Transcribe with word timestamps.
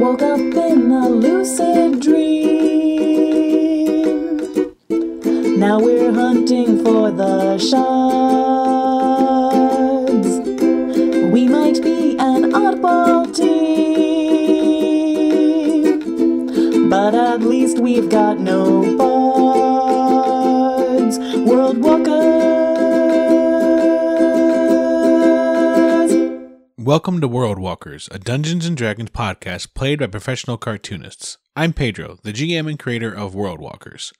Woke 0.00 0.22
up 0.22 0.40
in 0.40 0.90
a 0.90 1.08
lucid 1.08 2.00
dream. 2.00 2.34
Now 5.58 5.78
we're 5.80 6.12
hunting 6.12 6.84
for 6.84 7.12
the 7.12 7.58
shards. 7.58 7.88
We 11.32 11.46
might 11.48 11.80
be 11.82 12.16
an 12.18 12.52
oddball 12.52 13.32
team, 13.34 13.70
but 16.90 17.14
at 17.14 17.40
least 17.42 17.78
we've 17.78 18.10
got 18.10 18.40
no 18.40 18.82
bards. 18.96 19.13
Welcome 26.86 27.22
to 27.22 27.28
World 27.28 27.58
Walkers, 27.58 28.10
a 28.12 28.18
Dungeons 28.18 28.66
and 28.66 28.76
Dragons 28.76 29.08
podcast 29.08 29.72
played 29.72 30.00
by 30.00 30.06
professional 30.08 30.58
cartoonists. 30.58 31.38
I'm 31.56 31.72
Pedro, 31.72 32.18
the 32.22 32.30
GM 32.30 32.68
and 32.68 32.78
creator 32.78 33.10
of 33.10 33.34
World 33.34 33.58
Walkers. 33.58 34.12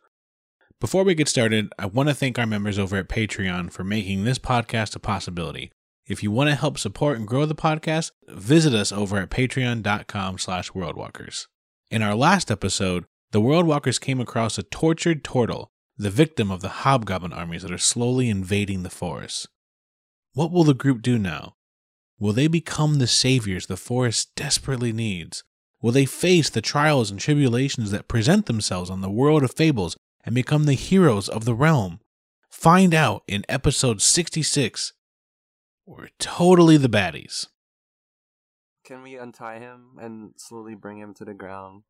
Before 0.81 1.05
we 1.05 1.15
get 1.15 1.29
started, 1.29 1.71
I 1.79 1.85
want 1.85 2.09
to 2.09 2.15
thank 2.15 2.39
our 2.39 2.47
members 2.47 2.79
over 2.79 2.97
at 2.97 3.11
Patreon 3.11 3.71
for 3.71 3.85
making 3.85 4.25
this 4.25 4.39
podcast 4.39 4.97
a 4.97 4.99
possibility. 4.99 5.73
If 6.07 6.23
you 6.23 6.31
want 6.31 6.49
to 6.49 6.57
help 6.57 6.79
support 6.79 7.19
and 7.19 7.29
grow 7.29 7.45
the 7.45 7.55
podcast, 7.55 8.13
visit 8.29 8.73
us 8.73 8.93
over 8.93 9.19
at 9.19 9.29
patreon.com 9.29 10.39
slash 10.39 10.71
worldwalkers. 10.71 11.49
In 11.91 12.01
our 12.01 12.15
last 12.15 12.51
episode, 12.51 13.05
the 13.33 13.43
World 13.43 13.67
Walkers 13.67 13.99
came 13.99 14.21
across 14.21 14.57
a 14.57 14.63
tortured 14.63 15.23
turtle, 15.23 15.71
the 15.99 16.09
victim 16.09 16.51
of 16.51 16.63
the 16.63 16.71
hobgoblin 16.71 17.35
armies 17.35 17.61
that 17.61 17.73
are 17.73 17.77
slowly 17.77 18.31
invading 18.31 18.85
the 18.85 18.89
forest. 18.89 19.49
What 20.33 20.51
will 20.51 20.65
the 20.65 20.73
group 20.73 21.03
do 21.03 21.19
now? 21.19 21.57
Will 22.19 22.33
they 22.33 22.47
become 22.47 22.99
the 22.99 23.07
saviors 23.07 23.67
the 23.67 23.77
forest 23.77 24.35
desperately 24.37 24.93
needs? 24.93 25.43
Will 25.83 25.93
they 25.93 26.07
face 26.07 26.49
the 26.49 26.63
trials 26.63 27.11
and 27.11 27.21
tribulations 27.21 27.91
that 27.91 28.09
present 28.09 28.47
themselves 28.47 28.89
on 28.89 29.01
the 29.01 29.11
world 29.11 29.43
of 29.43 29.53
fables 29.55 29.97
and 30.25 30.35
become 30.35 30.65
the 30.65 30.75
heroes 30.75 31.29
of 31.29 31.45
the 31.45 31.55
realm? 31.55 32.01
Find 32.51 32.95
out 32.95 33.23
in 33.29 33.45
episode 33.49 34.01
66. 34.01 34.93
We're 35.87 36.09
totally 36.19 36.77
the 36.79 36.89
baddies. 36.89 37.49
Can 38.85 39.03
we 39.03 39.17
untie 39.17 39.59
him 39.59 39.97
and 40.01 40.33
slowly 40.37 40.75
bring 40.75 40.99
him 40.99 41.15
to 41.15 41.25
the 41.25 41.35
ground 41.35 41.83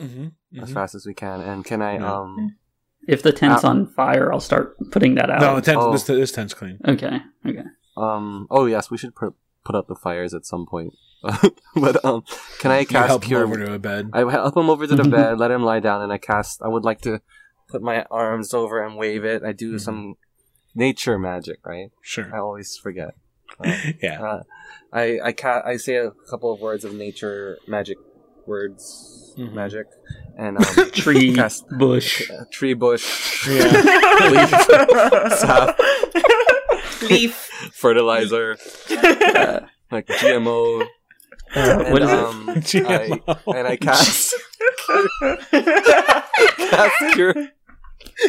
Mm-hmm. 0.00 0.62
as 0.62 0.70
fast 0.72 0.94
as 0.94 1.06
we 1.06 1.14
can? 1.14 1.40
And 1.40 1.64
can 1.64 1.80
I 1.82 1.94
Yeah. 1.94 2.14
um 2.20 2.56
If 3.08 3.22
the 3.22 3.32
tent's 3.32 3.64
Uh, 3.64 3.68
on 3.68 3.86
fire, 3.86 4.32
I'll 4.32 4.40
start 4.40 4.76
putting 4.90 5.14
that 5.14 5.30
out. 5.30 5.40
No, 5.40 5.56
the 5.56 5.62
tent, 5.62 5.78
Oh. 5.80 5.92
this, 5.92 6.04
this 6.04 6.32
tent's 6.32 6.52
clean. 6.54 6.78
Okay, 6.86 7.20
okay. 7.46 7.64
um 7.96 8.46
oh 8.50 8.66
yes, 8.66 8.90
we 8.90 8.98
should 8.98 9.14
put 9.14 9.34
put 9.66 9.74
out 9.76 9.88
the 9.88 9.94
fires 9.96 10.32
at 10.34 10.46
some 10.46 10.64
point. 10.66 10.92
but 11.74 12.04
um 12.04 12.22
can 12.60 12.70
I 12.70 12.80
You 12.80 12.86
cast 12.86 13.08
help 13.08 13.24
him 13.24 13.28
cure 13.28 13.44
over 13.44 13.56
to 13.64 13.74
a 13.74 13.78
bed. 13.78 14.10
I 14.12 14.20
help 14.30 14.56
him 14.56 14.70
over 14.70 14.86
to 14.86 14.94
the 14.94 15.08
bed, 15.16 15.38
let 15.38 15.50
him 15.50 15.62
lie 15.64 15.80
down, 15.80 16.02
and 16.02 16.12
I 16.12 16.18
cast. 16.18 16.62
I 16.62 16.68
would 16.68 16.84
like 16.84 17.00
to 17.02 17.20
put 17.68 17.82
my 17.82 18.04
arms 18.10 18.54
over 18.54 18.80
and 18.84 18.96
wave 18.96 19.24
it. 19.24 19.42
I 19.42 19.52
do 19.52 19.74
Mhm. 19.74 19.80
some 19.80 20.14
nature 20.74 21.18
magic, 21.18 21.58
right? 21.66 21.90
Sure. 22.02 22.30
I 22.34 22.38
always 22.38 22.76
forget. 22.76 23.12
Uh, 23.58 23.72
Yeah. 24.02 24.22
uh, 24.22 24.42
I 24.92 25.04
I 25.28 25.32
ca- 25.32 25.62
I 25.64 25.76
say 25.78 25.96
a 25.96 26.10
couple 26.30 26.52
of 26.52 26.60
words 26.60 26.84
of 26.84 26.92
nature 26.94 27.58
magic 27.66 27.96
words 28.46 29.34
Mhm. 29.38 29.52
magic 29.54 29.86
and 30.36 30.58
um, 30.58 30.90
Tree, 30.92 31.32
cast 31.34 31.64
bush. 31.78 32.28
a 32.30 32.44
tree 32.56 32.74
bush 32.74 33.04
Yeah. 33.48 33.70
leaf 34.30 34.52
Leaf. 37.10 37.50
Fertilizer 37.76 38.56
uh, 38.90 39.60
like 39.90 40.06
GMO 40.06 40.82
Uh, 41.54 41.60
and, 41.84 41.92
what 41.92 42.02
is 42.02 42.10
um, 42.10 42.46
GMO. 42.56 43.22
I, 43.46 43.58
and 43.58 43.68
I 43.68 43.76
cast 43.76 44.34
cast 46.70 47.14
cure 47.14 47.34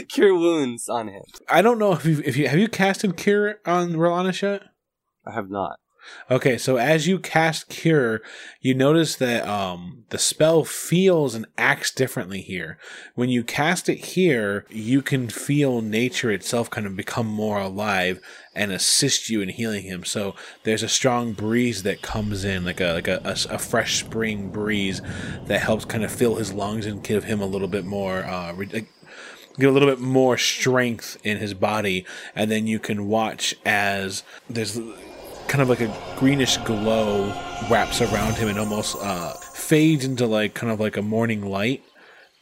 cure 0.07 0.35
wounds 0.35 0.87
on 0.89 1.07
him. 1.07 1.23
I 1.49 1.61
don't 1.61 1.79
know 1.79 1.93
if 1.93 2.05
you 2.05 2.21
if 2.25 2.37
you 2.37 2.47
have 2.47 2.59
you 2.59 2.67
casted 2.67 3.17
Cure 3.17 3.55
on 3.65 3.93
Rolanus 3.93 4.41
yet. 4.41 4.63
I 5.25 5.33
have 5.33 5.49
not. 5.49 5.79
Okay, 6.29 6.57
so 6.57 6.77
as 6.77 7.07
you 7.07 7.19
cast 7.19 7.69
Cure, 7.69 8.21
you 8.61 8.73
notice 8.73 9.15
that 9.15 9.47
um, 9.47 10.03
the 10.09 10.17
spell 10.17 10.63
feels 10.63 11.35
and 11.35 11.45
acts 11.57 11.91
differently 11.91 12.41
here. 12.41 12.77
When 13.15 13.29
you 13.29 13.43
cast 13.43 13.87
it 13.87 13.97
here, 13.97 14.65
you 14.69 15.01
can 15.01 15.29
feel 15.29 15.81
nature 15.81 16.31
itself 16.31 16.69
kind 16.69 16.85
of 16.85 16.95
become 16.95 17.27
more 17.27 17.59
alive 17.59 18.19
and 18.53 18.71
assist 18.71 19.29
you 19.29 19.41
in 19.41 19.49
healing 19.49 19.83
him. 19.83 20.03
So 20.03 20.35
there's 20.63 20.83
a 20.83 20.89
strong 20.89 21.33
breeze 21.33 21.83
that 21.83 22.01
comes 22.01 22.43
in, 22.43 22.65
like 22.65 22.81
a 22.81 22.93
like 22.93 23.07
a, 23.07 23.21
a, 23.23 23.55
a 23.55 23.59
fresh 23.59 23.99
spring 23.99 24.49
breeze, 24.49 25.01
that 25.45 25.61
helps 25.61 25.85
kind 25.85 26.03
of 26.03 26.11
fill 26.11 26.35
his 26.35 26.53
lungs 26.53 26.85
and 26.85 27.03
give 27.03 27.23
him 27.23 27.41
a 27.41 27.45
little 27.45 27.67
bit 27.67 27.85
more. 27.85 28.23
Uh, 28.23 28.53
re- 28.53 28.87
get 29.59 29.69
a 29.69 29.71
little 29.71 29.89
bit 29.89 29.99
more 29.99 30.37
strength 30.37 31.17
in 31.23 31.37
his 31.37 31.53
body 31.53 32.05
and 32.35 32.51
then 32.51 32.67
you 32.67 32.79
can 32.79 33.07
watch 33.07 33.55
as 33.65 34.23
there's 34.49 34.79
kind 35.47 35.61
of 35.61 35.69
like 35.69 35.81
a 35.81 36.15
greenish 36.17 36.57
glow 36.57 37.27
wraps 37.69 38.01
around 38.01 38.35
him 38.35 38.49
and 38.49 38.59
almost 38.59 38.95
uh, 38.99 39.33
fades 39.33 40.05
into 40.05 40.25
like 40.25 40.53
kind 40.53 40.71
of 40.71 40.79
like 40.79 40.97
a 40.97 41.01
morning 41.01 41.41
light 41.45 41.83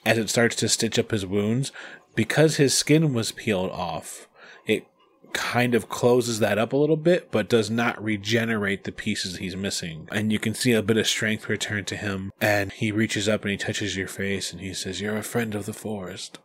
as 0.05 0.17
it 0.17 0.29
starts 0.29 0.55
to 0.57 0.69
stitch 0.69 0.99
up 0.99 1.11
his 1.11 1.25
wounds 1.25 1.71
because 2.15 2.57
his 2.57 2.77
skin 2.77 3.13
was 3.13 3.31
peeled 3.31 3.71
off 3.71 4.27
it 4.65 4.85
kind 5.33 5.75
of 5.75 5.89
closes 5.89 6.39
that 6.39 6.57
up 6.57 6.71
a 6.71 6.77
little 6.77 6.95
bit 6.95 7.31
but 7.31 7.49
does 7.49 7.69
not 7.69 8.01
regenerate 8.01 8.85
the 8.85 8.91
pieces 8.91 9.37
he's 9.37 9.55
missing 9.55 10.07
and 10.11 10.31
you 10.31 10.39
can 10.39 10.53
see 10.53 10.71
a 10.71 10.81
bit 10.81 10.97
of 10.97 11.07
strength 11.07 11.49
return 11.49 11.83
to 11.83 11.95
him 11.95 12.31
and 12.39 12.71
he 12.73 12.91
reaches 12.91 13.27
up 13.27 13.41
and 13.41 13.51
he 13.51 13.57
touches 13.57 13.97
your 13.97 14.07
face 14.07 14.51
and 14.51 14.61
he 14.61 14.73
says 14.73 15.01
you're 15.01 15.17
a 15.17 15.23
friend 15.23 15.53
of 15.53 15.65
the 15.65 15.73
forest 15.73 16.39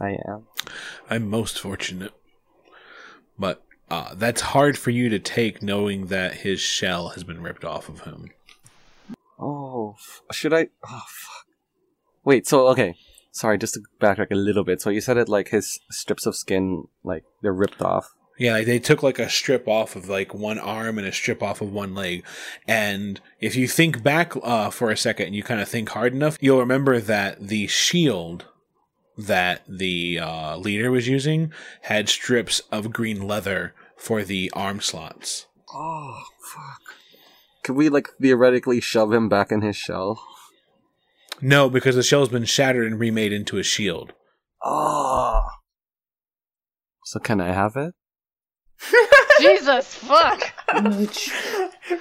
I 0.00 0.16
am. 0.28 0.46
I'm 1.10 1.28
most 1.28 1.58
fortunate. 1.58 2.12
But 3.38 3.62
uh, 3.90 4.14
that's 4.14 4.40
hard 4.40 4.78
for 4.78 4.90
you 4.90 5.08
to 5.08 5.18
take 5.18 5.62
knowing 5.62 6.06
that 6.06 6.34
his 6.34 6.60
shell 6.60 7.10
has 7.10 7.24
been 7.24 7.42
ripped 7.42 7.64
off 7.64 7.88
of 7.88 8.00
him. 8.00 8.30
Oh, 9.38 9.94
f- 9.98 10.22
should 10.32 10.52
I? 10.52 10.68
Oh, 10.86 11.02
fuck. 11.06 11.46
Wait. 12.24 12.46
So 12.46 12.68
okay. 12.68 12.96
Sorry, 13.30 13.56
just 13.56 13.74
to 13.74 13.80
backtrack 14.00 14.30
a 14.32 14.34
little 14.34 14.64
bit. 14.64 14.80
So 14.80 14.90
you 14.90 15.00
said 15.00 15.16
it 15.16 15.28
like 15.28 15.50
his 15.50 15.78
strips 15.90 16.26
of 16.26 16.34
skin, 16.34 16.88
like 17.04 17.24
they're 17.40 17.52
ripped 17.52 17.80
off. 17.80 18.12
Yeah, 18.38 18.52
like 18.52 18.66
they 18.66 18.78
took 18.78 19.02
like 19.02 19.18
a 19.18 19.28
strip 19.28 19.66
off 19.66 19.96
of 19.96 20.08
like 20.08 20.32
one 20.32 20.58
arm 20.58 20.98
and 20.98 21.06
a 21.06 21.12
strip 21.12 21.42
off 21.42 21.60
of 21.60 21.72
one 21.72 21.94
leg. 21.94 22.24
And 22.66 23.20
if 23.40 23.56
you 23.56 23.66
think 23.66 24.02
back 24.02 24.34
uh, 24.42 24.70
for 24.70 24.90
a 24.90 24.96
second 24.96 25.26
and 25.26 25.34
you 25.34 25.42
kind 25.42 25.60
of 25.60 25.68
think 25.68 25.88
hard 25.88 26.14
enough, 26.14 26.38
you'll 26.40 26.60
remember 26.60 27.00
that 27.00 27.48
the 27.48 27.66
shield 27.66 28.46
that 29.18 29.62
the 29.68 30.18
uh, 30.20 30.56
leader 30.56 30.90
was 30.90 31.08
using 31.08 31.52
had 31.82 32.08
strips 32.08 32.60
of 32.70 32.92
green 32.92 33.26
leather 33.26 33.74
for 33.96 34.22
the 34.22 34.50
arm 34.54 34.80
slots. 34.80 35.46
Oh, 35.74 36.22
fuck. 36.40 36.80
Could 37.64 37.76
we 37.76 37.88
like 37.88 38.08
theoretically 38.20 38.80
shove 38.80 39.12
him 39.12 39.28
back 39.28 39.50
in 39.50 39.60
his 39.60 39.76
shell? 39.76 40.22
No, 41.40 41.68
because 41.68 41.96
the 41.96 42.02
shell's 42.02 42.28
been 42.28 42.44
shattered 42.44 42.86
and 42.90 42.98
remade 42.98 43.32
into 43.32 43.58
a 43.58 43.62
shield. 43.62 44.12
Oh. 44.64 45.42
So 47.04 47.18
can 47.20 47.40
I 47.40 47.52
have 47.52 47.76
it? 47.76 47.94
Jesus, 49.40 49.94
fuck. 49.94 50.52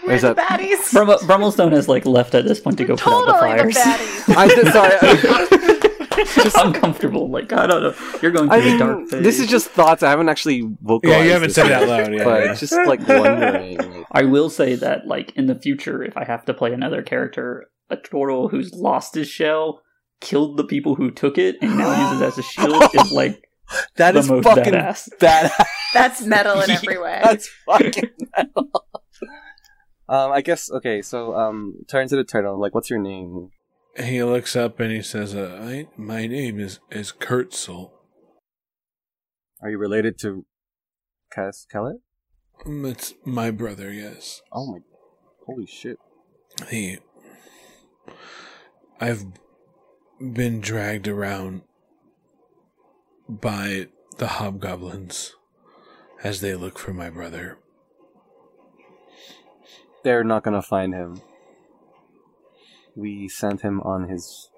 Where's 0.03 0.21
that? 0.21 0.37
Baddies. 0.37 0.91
Brum- 0.91 1.19
Brummelstone 1.19 1.71
has 1.71 1.87
like 1.87 2.05
left 2.05 2.35
at 2.35 2.45
this 2.45 2.59
point 2.59 2.77
to 2.77 2.85
go 2.85 2.95
put 2.95 3.13
out 3.13 3.25
totally 3.25 3.57
the 3.57 3.63
the 3.63 3.73
fires. 3.73 3.97
baddies. 3.97 4.35
I 4.35 4.47
did. 4.47 4.67
Sorry. 4.73 5.76
Just 6.35 6.57
uncomfortable. 6.57 7.29
Like 7.29 7.51
I 7.53 7.67
don't 7.67 7.81
know. 7.83 8.19
You're 8.21 8.31
going 8.31 8.49
I 8.49 8.59
through 8.59 8.67
a 8.67 8.71
mean, 8.71 8.79
dark 8.79 9.09
phase. 9.09 9.23
this 9.23 9.39
is 9.39 9.47
just 9.47 9.69
thoughts. 9.69 10.03
I 10.03 10.09
haven't 10.09 10.29
actually 10.29 10.61
vocalized. 10.81 11.19
Yeah, 11.19 11.23
you 11.23 11.31
haven't 11.31 11.47
this 11.49 11.55
said 11.55 11.65
it 11.67 11.69
yet, 11.69 11.83
out 11.83 11.87
loud. 11.89 12.13
Yeah, 12.13 12.23
but 12.23 12.45
yeah. 12.45 12.53
just 12.55 12.73
like 12.73 13.07
wondering. 13.07 13.77
Like, 13.77 14.05
I 14.11 14.23
will 14.23 14.49
say 14.49 14.75
that, 14.75 15.07
like 15.07 15.31
in 15.35 15.47
the 15.47 15.55
future, 15.55 16.03
if 16.03 16.15
I 16.17 16.23
have 16.25 16.45
to 16.45 16.53
play 16.53 16.73
another 16.73 17.01
character, 17.01 17.69
a 17.89 17.97
turtle 17.97 18.49
who's 18.49 18.73
lost 18.73 19.15
his 19.15 19.27
shell, 19.29 19.81
killed 20.21 20.57
the 20.57 20.63
people 20.65 20.95
who 20.95 21.11
took 21.11 21.37
it, 21.37 21.57
and 21.61 21.77
now 21.77 22.09
uses 22.11 22.21
it 22.21 22.25
as 22.25 22.37
a 22.37 22.43
shield, 22.43 22.83
is 22.93 23.11
like 23.11 23.47
That 23.97 24.13
the 24.13 24.19
is 24.19 24.29
most 24.29 24.43
fucking 24.43 24.73
badass. 24.73 25.09
badass. 25.19 25.65
That's 25.93 26.21
metal 26.23 26.59
in 26.61 26.69
every 26.71 26.97
way. 26.99 27.19
That's 27.23 27.47
fucking 27.65 28.09
metal. 28.37 28.69
um, 30.09 30.31
I 30.31 30.41
guess 30.41 30.71
okay. 30.71 31.01
So, 31.01 31.35
um, 31.35 31.75
turn 31.87 32.07
to 32.07 32.15
the 32.15 32.23
turtle. 32.23 32.59
Like, 32.59 32.73
what's 32.73 32.89
your 32.89 32.99
name? 32.99 33.49
He 33.99 34.23
looks 34.23 34.55
up 34.55 34.79
and 34.79 34.91
he 34.91 35.01
says, 35.01 35.33
uh, 35.35 35.59
I, 35.61 35.87
"My 35.97 36.27
name 36.27 36.59
is 36.59 36.79
is 36.91 37.11
Kurtzel. 37.11 37.91
Are 39.61 39.69
you 39.69 39.77
related 39.79 40.19
to 40.19 40.45
Cass 41.31 41.65
Kellett? 41.69 41.97
Mm, 42.65 42.91
It's 42.91 43.15
my 43.25 43.49
brother. 43.51 43.91
Yes, 43.91 44.41
Oh 44.51 44.71
my, 44.71 44.79
holy 45.45 45.65
shit! 45.65 45.97
he. 46.69 46.99
I've 48.99 49.25
been 50.19 50.59
dragged 50.61 51.07
around 51.07 51.61
by 53.29 53.87
the 54.17 54.27
hobgoblins 54.27 55.35
as 56.23 56.41
they 56.41 56.55
look 56.55 56.79
for 56.79 56.93
my 56.93 57.09
brother. 57.09 57.57
They're 60.03 60.23
not 60.23 60.43
gonna 60.43 60.61
find 60.63 60.93
him. 60.93 61.21
We 62.97 63.29
sent 63.29 63.61
him 63.61 63.79
on 63.81 64.09
his. 64.09 64.49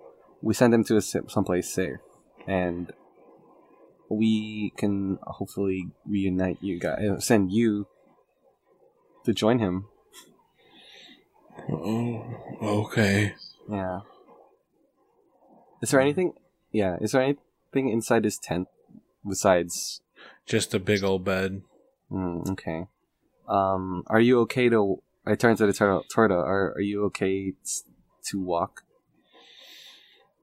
We 0.42 0.54
sent 0.54 0.74
him 0.74 0.84
to 0.86 0.96
a, 0.98 1.02
someplace 1.02 1.70
safe, 1.70 2.00
and 2.48 2.92
we 4.10 4.74
can 4.78 5.20
hopefully 5.24 5.88
reunite 6.08 6.58
you 6.62 6.80
guys. 6.80 7.04
uh, 7.04 7.20
Send 7.20 7.52
you 7.52 7.88
to 9.26 9.34
join 9.34 9.60
him. 9.60 9.86
Oh, 11.70 12.26
okay. 12.62 13.36
Yeah. 13.70 14.00
Is 15.82 15.92
there 15.92 16.00
anything? 16.00 16.34
Yeah. 16.72 16.98
Is 17.02 17.12
there 17.12 17.22
anything 17.22 17.90
inside 17.90 18.24
his 18.24 18.38
tent 18.38 18.68
besides? 19.28 20.02
Just 20.46 20.74
a 20.74 20.80
big 20.80 21.04
old 21.04 21.24
bed. 21.24 21.62
Mm, 22.12 22.50
okay. 22.52 22.88
Um, 23.48 24.04
are 24.08 24.20
you 24.22 24.40
okay 24.42 24.70
to? 24.70 25.02
I 25.26 25.36
turn 25.36 25.56
to 25.58 25.68
the 25.68 25.74
turtle. 25.74 26.04
Torta. 26.12 26.34
Are 26.36 26.74
Are 26.76 26.82
you 26.82 27.04
okay 27.06 27.54
to 28.26 28.40
walk? 28.40 28.84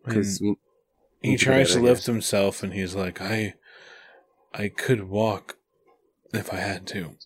Because 0.05 0.41
we. 0.41 0.57
He 1.23 1.31
need 1.31 1.39
to 1.39 1.45
get 1.45 1.53
tries 1.53 1.73
to 1.73 1.81
lift 1.81 2.07
himself, 2.07 2.63
and 2.63 2.73
he's 2.73 2.95
like, 2.95 3.21
"I, 3.21 3.55
I 4.55 4.69
could 4.69 5.09
walk 5.09 5.57
if 6.33 6.53
I 6.53 6.57
had 6.59 6.87
to." 6.89 7.17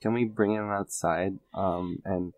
Can 0.00 0.12
we 0.12 0.24
bring 0.24 0.52
him 0.52 0.70
outside? 0.70 1.38
Um, 1.54 1.98
and 2.04 2.32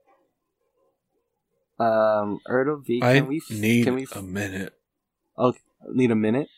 um, 1.78 2.40
Erdovi, 2.48 3.02
I 3.02 3.14
can 3.18 3.26
we? 3.26 3.36
f- 3.38 3.56
need 3.56 3.84
Can 3.84 3.94
we? 3.94 4.02
f- 4.02 4.16
a 4.16 4.22
minute, 4.22 4.74
oh, 5.36 5.54
need 5.92 6.10
a 6.10 6.16
minute. 6.16 6.48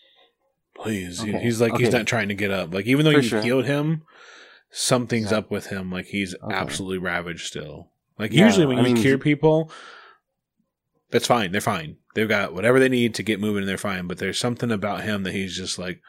please. 0.76 1.20
Okay, 1.22 1.38
He's 1.40 1.60
like 1.60 1.76
he's 1.76 1.92
not 1.92 2.06
trying 2.06 2.28
to 2.28 2.34
get 2.34 2.50
up. 2.50 2.72
Like 2.72 2.86
even 2.86 3.04
though 3.04 3.12
For 3.12 3.18
you 3.20 3.28
sure. 3.28 3.42
healed 3.42 3.64
him, 3.66 4.02
something's 4.70 5.32
Yeah. 5.32 5.38
up 5.38 5.50
with 5.50 5.66
him. 5.68 5.90
Like 5.90 6.06
he's 6.06 6.34
Okay. 6.34 6.54
absolutely 6.54 6.98
ravaged 6.98 7.46
still. 7.46 7.90
Like 8.18 8.32
Yeah, 8.32 8.46
usually 8.46 8.66
when 8.66 8.78
I 8.78 8.80
you 8.86 8.94
mean, 8.94 9.02
cure 9.02 9.18
people, 9.18 9.70
that's 11.10 11.26
fine. 11.26 11.52
They're 11.52 11.60
fine. 11.60 11.96
They've 12.14 12.28
got 12.28 12.54
whatever 12.54 12.78
they 12.78 12.88
need 12.88 13.14
to 13.14 13.22
get 13.22 13.40
moving, 13.40 13.62
and 13.62 13.68
they're 13.68 13.78
fine. 13.78 14.06
But 14.06 14.18
there's 14.18 14.38
something 14.38 14.70
about 14.70 15.04
him 15.04 15.22
that 15.22 15.34
he's 15.34 15.56
just 15.56 15.78
like 15.78 16.00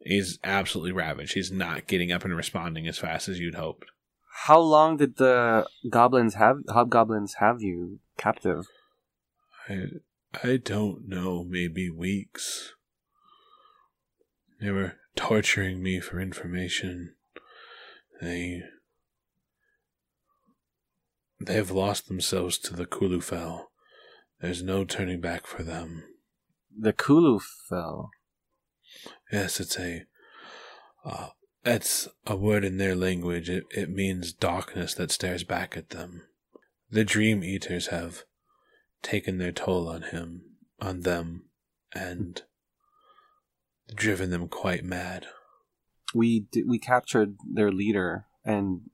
he's 0.00 0.38
absolutely 0.44 0.92
ravaged. 0.92 1.34
He's 1.34 1.52
not 1.52 1.86
getting 1.86 2.12
up 2.12 2.24
and 2.24 2.36
responding 2.36 2.86
as 2.86 2.98
fast 2.98 3.28
as 3.28 3.38
you'd 3.38 3.54
hoped. 3.54 3.86
How 4.46 4.58
long 4.58 4.96
did 4.96 5.16
the 5.16 5.66
goblins 5.88 6.34
have? 6.34 6.58
Hobgoblins 6.68 7.34
have 7.34 7.62
you 7.62 8.00
captive? 8.16 8.66
I 9.68 9.84
I 10.42 10.56
don't 10.56 11.08
know, 11.08 11.44
maybe 11.44 11.90
weeks. 11.90 12.72
They 14.60 14.70
were 14.70 14.94
torturing 15.16 15.82
me 15.82 16.00
for 16.00 16.20
information. 16.20 17.14
They 18.20 18.62
they've 21.40 21.70
lost 21.70 22.08
themselves 22.08 22.58
to 22.58 22.74
the 22.74 22.86
Kulufel. 22.86 23.66
There's 24.42 24.62
no 24.62 24.84
turning 24.84 25.20
back 25.20 25.46
for 25.46 25.62
them. 25.62 26.02
The 26.76 26.92
Kulu 26.92 27.38
fell. 27.68 28.10
Yes, 29.30 29.60
it's 29.60 29.78
a 29.78 30.02
uh, 31.04 31.28
it's 31.64 32.08
a 32.26 32.36
word 32.36 32.64
in 32.64 32.76
their 32.76 32.96
language. 32.96 33.48
It 33.48 33.64
it 33.70 33.88
means 33.88 34.32
darkness 34.32 34.94
that 34.94 35.12
stares 35.12 35.44
back 35.44 35.76
at 35.76 35.90
them. 35.90 36.22
The 36.90 37.04
dream 37.04 37.44
eaters 37.44 37.86
have 37.86 38.24
taken 39.00 39.38
their 39.38 39.52
toll 39.52 39.88
on 39.88 40.02
him, 40.02 40.42
on 40.80 41.00
them, 41.00 41.44
and 41.94 42.42
driven 43.94 44.30
them 44.30 44.48
quite 44.48 44.84
mad. 44.84 45.26
We 46.14 46.46
d- 46.50 46.64
we 46.66 46.80
captured 46.80 47.36
their 47.48 47.70
leader, 47.70 48.26
and 48.44 48.90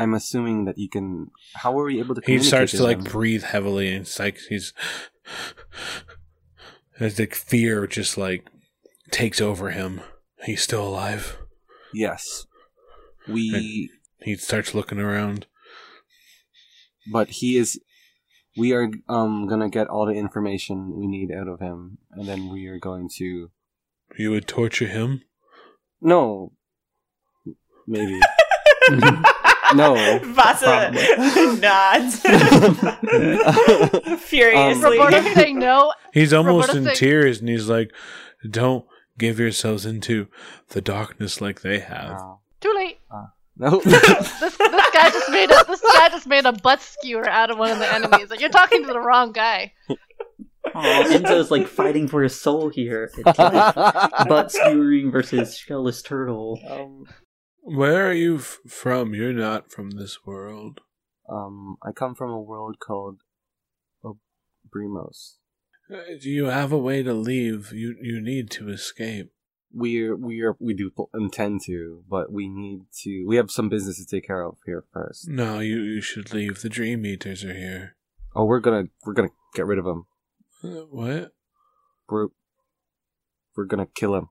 I'm 0.00 0.14
assuming 0.14 0.64
that 0.64 0.78
you 0.78 0.88
can. 0.88 1.30
How 1.56 1.72
were 1.72 1.84
we 1.84 1.98
able 1.98 2.14
to? 2.14 2.22
He 2.24 2.38
starts 2.38 2.72
to 2.72 2.82
like 2.82 3.04
breathe 3.04 3.42
heavily, 3.42 3.92
and 3.92 4.00
it's 4.06 4.18
like 4.18 4.38
he's 4.48 4.72
as 6.98 7.18
like 7.18 7.34
fear 7.34 7.86
just 7.86 8.16
like 8.16 8.48
takes 9.10 9.42
over 9.42 9.72
him. 9.72 10.00
He's 10.46 10.62
still 10.62 10.88
alive. 10.88 11.36
Yes, 11.92 12.46
we. 13.28 13.90
He 14.22 14.36
starts 14.36 14.74
looking 14.74 14.98
around. 14.98 15.46
But 17.12 17.28
he 17.28 17.58
is. 17.58 17.78
We 18.56 18.72
are 18.72 18.88
um 19.06 19.48
gonna 19.48 19.68
get 19.68 19.88
all 19.88 20.06
the 20.06 20.14
information 20.14 20.96
we 20.96 21.06
need 21.06 21.30
out 21.30 21.46
of 21.46 21.60
him, 21.60 21.98
and 22.12 22.26
then 22.26 22.50
we 22.50 22.68
are 22.68 22.78
going 22.78 23.10
to. 23.18 23.50
You 24.16 24.30
would 24.30 24.48
torture 24.48 24.88
him? 24.88 25.20
No. 26.00 26.52
Maybe. 27.86 28.18
no. 29.74 30.18
Vasa 30.24 30.90
nods 31.60 32.20
furiously. 34.22 34.98
Roberta's 34.98 35.34
saying 35.34 35.58
no. 35.58 35.92
He's 36.12 36.32
almost 36.32 36.68
Roberta 36.68 36.78
in 36.78 36.84
saying- 36.84 36.96
tears, 36.96 37.40
and 37.40 37.48
he's 37.48 37.68
like, 37.68 37.92
"Don't 38.48 38.84
give 39.18 39.38
yourselves 39.38 39.86
into 39.86 40.28
the 40.68 40.80
darkness 40.80 41.40
like 41.40 41.62
they 41.62 41.80
have." 41.80 42.20
Uh, 42.20 42.34
Too 42.60 42.72
late. 42.74 42.98
no. 43.56 43.80
This 43.84 44.38
this 44.38 44.56
guy 44.56 45.10
just 45.10 45.30
made 45.30 45.50
a 45.50 45.64
this 45.66 45.80
guy 45.80 46.08
just 46.08 46.26
made 46.26 46.46
a 46.46 46.52
butt 46.52 46.80
skewer 46.80 47.28
out 47.28 47.50
of 47.50 47.58
one 47.58 47.70
of 47.70 47.78
the 47.78 47.92
enemies. 47.92 48.30
Like 48.30 48.40
you're 48.40 48.50
talking 48.50 48.86
to 48.86 48.92
the 48.92 49.00
wrong 49.00 49.32
guy. 49.32 49.72
Oh, 50.72 51.04
Enzo's 51.08 51.50
like 51.50 51.66
fighting 51.66 52.06
for 52.06 52.22
his 52.22 52.38
soul 52.38 52.68
here. 52.68 53.10
It's 53.16 53.38
like 53.38 53.74
butt 54.28 54.52
skewering 54.52 55.10
versus 55.10 55.58
shellless 55.58 56.04
turtle. 56.04 56.60
um, 56.68 57.06
Where 57.62 58.08
are 58.08 58.12
you 58.14 58.36
f- 58.38 58.58
from? 58.68 59.14
You're 59.14 59.32
not 59.32 59.70
from 59.70 59.90
this 59.92 60.24
world. 60.24 60.80
um, 61.28 61.76
I 61.82 61.92
come 61.92 62.14
from 62.14 62.30
a 62.30 62.40
world 62.40 62.78
called 62.80 63.20
Brimos. 64.72 65.36
Uh, 65.92 65.96
Do 66.20 66.30
you 66.30 66.46
have 66.46 66.72
a 66.72 66.78
way 66.78 67.02
to 67.02 67.12
leave? 67.12 67.72
You 67.72 67.96
you 68.00 68.20
need 68.20 68.50
to 68.52 68.68
escape. 68.68 69.32
We're 69.72 70.16
we 70.16 70.40
are 70.42 70.56
we 70.60 70.74
do 70.74 70.90
intend 71.14 71.62
to, 71.66 72.02
but 72.08 72.32
we 72.32 72.48
need 72.48 72.82
to. 73.02 73.24
We 73.26 73.36
have 73.36 73.50
some 73.50 73.68
business 73.68 73.98
to 73.98 74.06
take 74.06 74.26
care 74.26 74.42
of 74.42 74.58
here 74.66 74.84
first. 74.92 75.28
No, 75.28 75.58
you 75.60 75.80
you 75.80 76.00
should 76.00 76.32
leave. 76.32 76.60
The 76.62 76.68
Dream 76.68 77.04
Eaters 77.04 77.44
are 77.44 77.54
here. 77.54 77.96
Oh, 78.34 78.44
we're 78.44 78.60
gonna 78.60 78.84
we're 79.04 79.14
gonna 79.14 79.30
get 79.54 79.66
rid 79.66 79.78
of 79.78 79.84
them. 79.84 80.06
Uh, 80.62 80.68
what? 80.90 81.32
We're 82.08 82.28
we're 83.56 83.64
gonna 83.66 83.86
kill 83.94 84.12
them. 84.12 84.28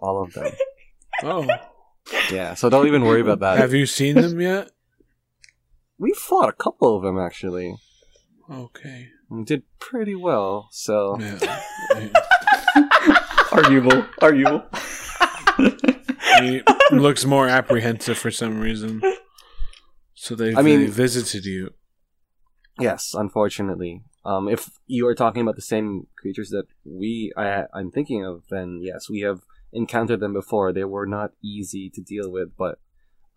All 0.00 0.22
of 0.22 0.32
them. 0.34 0.52
Oh, 1.22 1.46
yeah. 2.30 2.54
So 2.54 2.68
don't 2.70 2.86
even 2.86 3.04
worry 3.04 3.20
about 3.20 3.40
that. 3.40 3.58
have 3.58 3.72
you 3.74 3.86
seen 3.86 4.14
them 4.16 4.40
yet? 4.40 4.70
We 5.98 6.14
fought 6.14 6.48
a 6.48 6.52
couple 6.54 6.96
of 6.96 7.02
them 7.02 7.18
actually. 7.18 7.76
Okay. 8.50 9.08
We 9.28 9.44
did 9.44 9.64
pretty 9.78 10.14
well. 10.14 10.68
So 10.72 11.18
Yeah. 11.20 11.60
Arguable. 13.52 14.06
Arguable. 14.22 14.62
he 16.40 16.62
looks 16.92 17.24
more 17.26 17.48
apprehensive 17.48 18.16
for 18.16 18.30
some 18.30 18.60
reason. 18.60 19.02
So 20.14 20.34
they 20.34 20.54
I 20.54 20.62
mean- 20.62 20.80
they 20.80 20.86
visited 20.86 21.44
you. 21.44 21.70
yes, 22.78 23.12
unfortunately, 23.14 24.02
um, 24.24 24.48
if 24.48 24.70
you 24.86 25.06
are 25.06 25.14
talking 25.14 25.42
about 25.42 25.56
the 25.56 25.62
same 25.62 26.06
creatures 26.16 26.48
that 26.50 26.64
we 26.84 27.30
I, 27.36 27.64
I'm 27.74 27.90
thinking 27.90 28.24
of, 28.24 28.44
then 28.50 28.80
yes, 28.82 29.08
we 29.10 29.20
have 29.20 29.40
encountered 29.72 30.20
them 30.20 30.32
before. 30.32 30.72
They 30.72 30.84
were 30.84 31.06
not 31.06 31.32
easy 31.42 31.90
to 31.90 32.00
deal 32.00 32.30
with, 32.30 32.56
but 32.56 32.78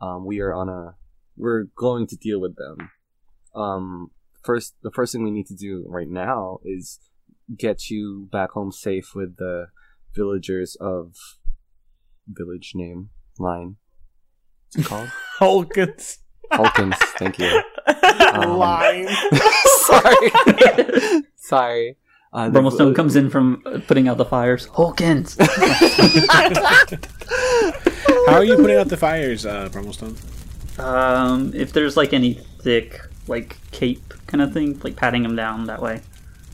um, 0.01 0.25
we 0.25 0.39
are 0.39 0.53
on 0.53 0.69
a 0.69 0.95
we're 1.35 1.65
going 1.75 2.07
to 2.07 2.15
deal 2.15 2.39
with 2.39 2.55
them. 2.57 2.91
Um, 3.55 4.11
first, 4.43 4.75
the 4.83 4.91
first 4.91 5.13
thing 5.13 5.23
we 5.23 5.31
need 5.31 5.47
to 5.47 5.55
do 5.55 5.85
right 5.87 6.09
now 6.09 6.59
is 6.63 6.99
get 7.57 7.89
you 7.89 8.27
back 8.31 8.51
home 8.51 8.71
safe 8.71 9.13
with 9.15 9.37
the 9.37 9.67
villagers 10.15 10.75
of 10.79 11.15
village 12.27 12.73
name 12.75 13.09
line. 13.39 13.77
What's 14.73 14.85
it 14.85 14.89
called? 14.89 15.09
Hulkins. 15.39 16.19
Hulkins. 16.51 16.95
Thank 17.17 17.39
you. 17.39 17.61
Um, 18.33 18.57
Line. 18.57 19.07
Sorry. 19.81 20.31
Sorry. 21.35 21.97
Uh, 22.33 22.49
the- 22.49 22.59
Brummelstone 22.59 22.95
comes 22.95 23.15
in 23.15 23.29
from 23.29 23.61
uh, 23.65 23.79
putting 23.87 24.07
out 24.07 24.17
the 24.17 24.25
fires. 24.25 24.65
Hawkins! 24.65 25.37
How 28.27 28.35
are 28.39 28.43
you 28.43 28.55
putting 28.55 28.77
out 28.77 28.87
the 28.87 28.97
fires, 28.97 29.45
uh, 29.45 29.69
Brummelstone? 29.69 30.17
um, 30.79 31.51
if 31.53 31.71
there's 31.73 31.95
like 31.95 32.13
any 32.13 32.33
thick, 32.61 32.99
like 33.27 33.57
cape 33.71 34.13
kind 34.27 34.41
of 34.41 34.51
thing, 34.53 34.79
like 34.83 34.95
patting 34.95 35.21
them 35.23 35.35
down 35.35 35.65
that 35.67 35.81
way. 35.81 36.01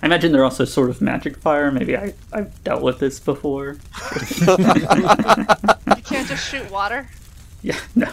I 0.01 0.05
imagine 0.07 0.31
they're 0.31 0.43
also 0.43 0.65
sort 0.65 0.89
of 0.89 1.01
magic 1.01 1.37
fire. 1.37 1.71
Maybe 1.71 1.95
I, 1.97 2.13
I've 2.33 2.61
dealt 2.63 2.81
with 2.81 2.99
this 2.99 3.19
before. 3.19 3.77
You 5.99 6.15
can't 6.15 6.27
just 6.27 6.49
shoot 6.49 6.69
water. 6.71 7.07
Yeah, 7.61 7.77
no. 7.95 8.11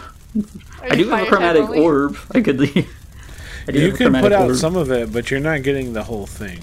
I 0.82 0.94
do 0.96 1.08
have 1.08 1.22
a 1.26 1.26
chromatic 1.30 1.68
orb. 1.70 2.18
I 2.32 2.42
could 2.42 2.60
leave. 2.60 2.94
I 3.68 3.72
do 3.72 3.78
You 3.80 3.86
have 3.92 3.94
a 3.94 3.98
can 3.98 4.12
put 4.20 4.32
out 4.32 4.48
orb. 4.50 4.56
some 4.58 4.76
of 4.76 4.90
it, 4.92 5.12
but 5.12 5.30
you're 5.30 5.40
not 5.40 5.62
getting 5.62 5.94
the 5.94 6.02
whole 6.04 6.26
thing. 6.26 6.60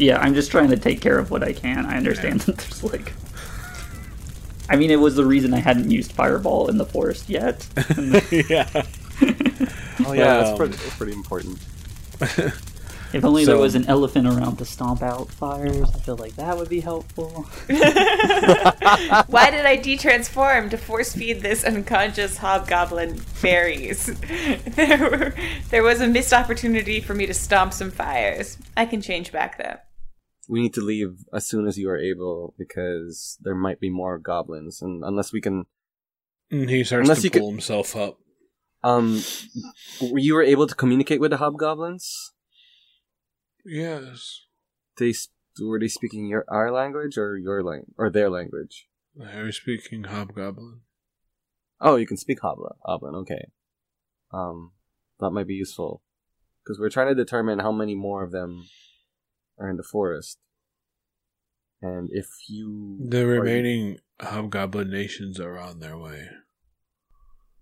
Yeah, 0.00 0.18
I'm 0.18 0.32
just 0.34 0.50
trying 0.50 0.70
to 0.70 0.78
take 0.78 1.02
care 1.02 1.18
of 1.18 1.30
what 1.30 1.42
I 1.42 1.52
can. 1.52 1.84
I 1.84 1.96
understand 1.98 2.40
that 2.46 2.56
there's 2.56 2.82
like. 2.82 3.12
I 4.68 4.76
mean, 4.76 4.90
it 4.90 4.96
was 4.96 5.14
the 5.16 5.26
reason 5.26 5.52
I 5.52 5.58
hadn't 5.58 5.90
used 5.90 6.12
Fireball 6.12 6.68
in 6.70 6.78
the 6.78 6.86
forest 6.86 7.28
yet. 7.28 7.66
yeah. 8.30 8.68
Oh 10.06 10.12
yeah, 10.12 10.38
that's 10.38 10.50
Um, 10.50 10.56
pretty, 10.56 10.76
that's 10.76 10.96
pretty 10.96 11.12
important. 11.12 11.58
If 13.12 13.24
only 13.24 13.44
there 13.44 13.58
was 13.58 13.74
an 13.74 13.86
elephant 13.86 14.26
around 14.28 14.56
to 14.58 14.64
stomp 14.64 15.02
out 15.02 15.30
fires. 15.32 15.90
I 15.92 15.98
feel 15.98 16.16
like 16.16 16.36
that 16.36 16.56
would 16.56 16.68
be 16.68 16.78
helpful. 16.80 17.46
Why 19.26 19.50
did 19.50 19.66
I 19.66 19.76
de-transform 19.82 20.70
to 20.70 20.78
force 20.78 21.12
feed 21.14 21.40
this 21.40 21.64
unconscious 21.64 22.36
hobgoblin 22.38 23.20
berries? 23.42 24.06
There 24.76 24.98
were 25.10 25.34
there 25.70 25.82
was 25.82 26.00
a 26.00 26.06
missed 26.06 26.32
opportunity 26.32 27.00
for 27.00 27.14
me 27.14 27.26
to 27.26 27.34
stomp 27.34 27.72
some 27.72 27.90
fires. 27.90 28.56
I 28.76 28.86
can 28.86 29.02
change 29.02 29.32
back 29.32 29.58
though. 29.58 29.78
We 30.50 30.60
need 30.62 30.74
to 30.74 30.80
leave 30.80 31.12
as 31.32 31.46
soon 31.46 31.68
as 31.68 31.78
you 31.78 31.88
are 31.90 31.96
able 32.10 32.54
because 32.58 33.38
there 33.40 33.54
might 33.54 33.78
be 33.78 33.88
more 33.88 34.18
goblins, 34.18 34.82
and 34.82 35.04
unless 35.04 35.32
we 35.32 35.40
can, 35.40 35.66
And 36.50 36.68
he 36.68 36.82
starts 36.82 37.08
Unless 37.08 37.22
to 37.22 37.30
pull 37.30 37.50
himself 37.50 37.94
up. 37.94 38.18
um, 38.82 39.22
you 40.00 40.34
were 40.34 40.42
able 40.42 40.66
to 40.66 40.74
communicate 40.74 41.20
with 41.20 41.30
the 41.30 41.36
hobgoblins. 41.36 42.32
Yes. 43.64 44.46
They 44.98 45.14
were 45.60 45.78
they 45.78 45.88
speaking 45.88 46.26
your 46.26 46.44
our 46.48 46.72
language 46.72 47.16
or 47.16 47.36
your 47.36 47.62
language 47.62 47.94
or 47.96 48.10
their 48.10 48.30
language? 48.30 48.88
I 49.22 49.42
was 49.42 49.56
speaking 49.56 50.04
hobgoblin. 50.04 50.80
Oh, 51.80 51.96
you 51.96 52.06
can 52.06 52.16
speak 52.16 52.40
Hobla. 52.40 52.74
Hoblin, 52.84 53.14
okay. 53.22 53.48
Um, 54.32 54.72
that 55.18 55.30
might 55.30 55.46
be 55.46 55.54
useful 55.54 56.02
because 56.62 56.78
we're 56.78 56.90
trying 56.90 57.08
to 57.08 57.14
determine 57.14 57.58
how 57.60 57.72
many 57.72 57.94
more 57.94 58.22
of 58.22 58.32
them 58.32 58.64
are 59.60 59.68
in 59.70 59.76
the 59.76 59.82
forest, 59.84 60.38
and 61.82 62.08
if 62.12 62.26
you 62.48 62.98
The 63.08 63.22
are 63.22 63.26
remaining 63.26 63.98
hobgoblin 64.20 64.90
nations 64.90 65.38
are 65.38 65.58
on 65.58 65.80
their 65.80 65.96
way. 65.98 66.28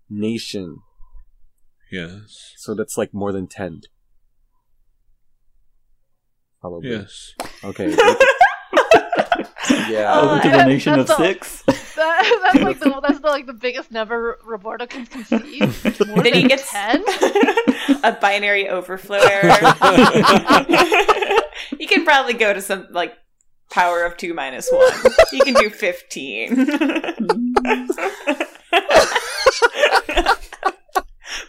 nation, 0.09 0.77
Yes. 1.91 2.53
so 2.57 2.73
that's 2.73 2.97
like 2.97 3.13
more 3.13 3.31
than 3.31 3.47
ten. 3.47 3.81
Probably. 6.61 6.89
Yes. 6.89 7.33
Okay. 7.63 7.89
yeah. 9.89 10.11
Oh, 10.13 10.29
Over 10.31 10.41
to 10.43 10.49
the 10.49 10.65
nation 10.65 10.99
of 10.99 11.07
that's 11.07 11.11
all- 11.19 11.25
six. 11.25 11.63
That, 11.99 12.39
that's 12.53 12.63
like 12.63 12.79
the 12.79 13.01
that's 13.07 13.19
the, 13.19 13.27
like 13.27 13.45
the 13.45 13.51
biggest 13.53 13.91
number 13.91 14.37
Roberto 14.45 14.87
can 14.87 15.05
conceive. 15.05 15.83
More 16.07 16.23
Then 16.23 16.33
he 16.33 16.39
than 16.41 16.47
gets 16.47 16.71
ten. 16.71 17.03
a 18.05 18.13
binary 18.21 18.69
overflow 18.69 19.17
error. 19.17 19.51
You 21.77 21.87
can 21.87 22.05
probably 22.05 22.33
go 22.33 22.53
to 22.53 22.61
some 22.61 22.87
like 22.91 23.13
power 23.69 24.03
of 24.03 24.17
two 24.17 24.33
minus 24.33 24.69
one. 24.71 24.91
You 25.31 25.43
can 25.43 25.53
do 25.55 25.69
fifteen. 25.69 26.67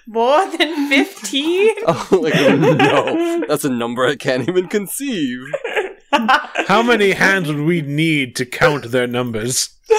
More 0.06 0.44
than 0.56 0.88
fifteen? 0.88 1.74
Oh, 1.86 2.08
like, 2.10 2.34
no, 2.34 3.44
that's 3.48 3.64
a 3.64 3.70
number 3.70 4.06
I 4.06 4.16
can't 4.16 4.48
even 4.48 4.68
conceive. 4.68 5.38
How 6.12 6.82
many 6.82 7.12
hands 7.12 7.48
would 7.48 7.60
we 7.60 7.80
need 7.82 8.36
to 8.36 8.44
count 8.44 8.90
their 8.90 9.06
numbers? 9.06 9.70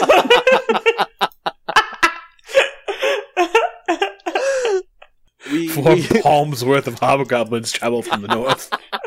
We, 5.51 5.67
Four 5.67 5.95
we 5.95 6.07
palms 6.21 6.63
worth 6.63 6.87
of 6.87 6.99
hobgoblins 6.99 7.71
travel 7.73 8.01
from 8.01 8.21
the 8.21 8.29
north. 8.29 8.71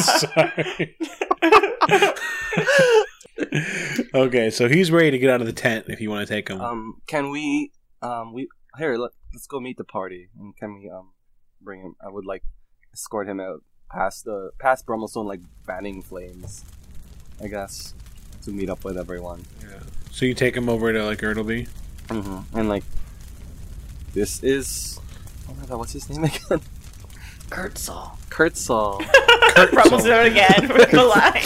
Sorry. 0.00 0.96
okay, 4.14 4.50
so 4.50 4.68
he's 4.68 4.90
ready 4.90 5.10
to 5.10 5.18
get 5.18 5.30
out 5.30 5.40
of 5.40 5.46
the 5.46 5.52
tent 5.52 5.86
if 5.88 6.00
you 6.00 6.10
want 6.10 6.26
to 6.26 6.34
take 6.34 6.48
him. 6.48 6.60
um, 6.60 7.00
can 7.06 7.30
we 7.30 7.72
um 8.02 8.32
we 8.32 8.48
here 8.78 8.96
let, 8.96 9.12
let's 9.32 9.46
go 9.46 9.60
meet 9.60 9.76
the 9.76 9.84
party 9.84 10.28
and 10.38 10.56
can 10.56 10.74
we 10.74 10.88
um 10.90 11.12
bring 11.60 11.80
him? 11.80 11.94
I 12.04 12.08
would 12.08 12.26
like 12.26 12.42
escort 12.92 13.28
him 13.28 13.40
out 13.40 13.62
past 13.90 14.24
the 14.24 14.50
past 14.58 14.86
Brummelstone 14.86 15.26
like 15.26 15.40
banning 15.66 16.02
flames, 16.02 16.64
I 17.42 17.48
guess, 17.48 17.94
to 18.44 18.50
meet 18.50 18.70
up 18.70 18.84
with 18.84 18.98
everyone. 18.98 19.44
Yeah. 19.60 19.80
So 20.10 20.26
you 20.26 20.34
take 20.34 20.56
him 20.56 20.68
over 20.68 20.92
to 20.92 21.04
like 21.04 21.18
Erdleby. 21.18 21.68
Mm-hmm. 22.08 22.58
And 22.58 22.68
like, 22.68 22.84
this 24.14 24.42
is 24.42 24.98
oh 25.48 25.54
my 25.60 25.66
god, 25.66 25.78
what's 25.78 25.92
his 25.92 26.08
name 26.08 26.24
again? 26.24 26.60
Kurtzal. 27.50 28.16
Kurtzal. 28.30 29.00
Rumblestone 29.72 30.26
again 30.26 30.68
with 30.68 30.90
the 30.90 31.04
line. 31.04 31.42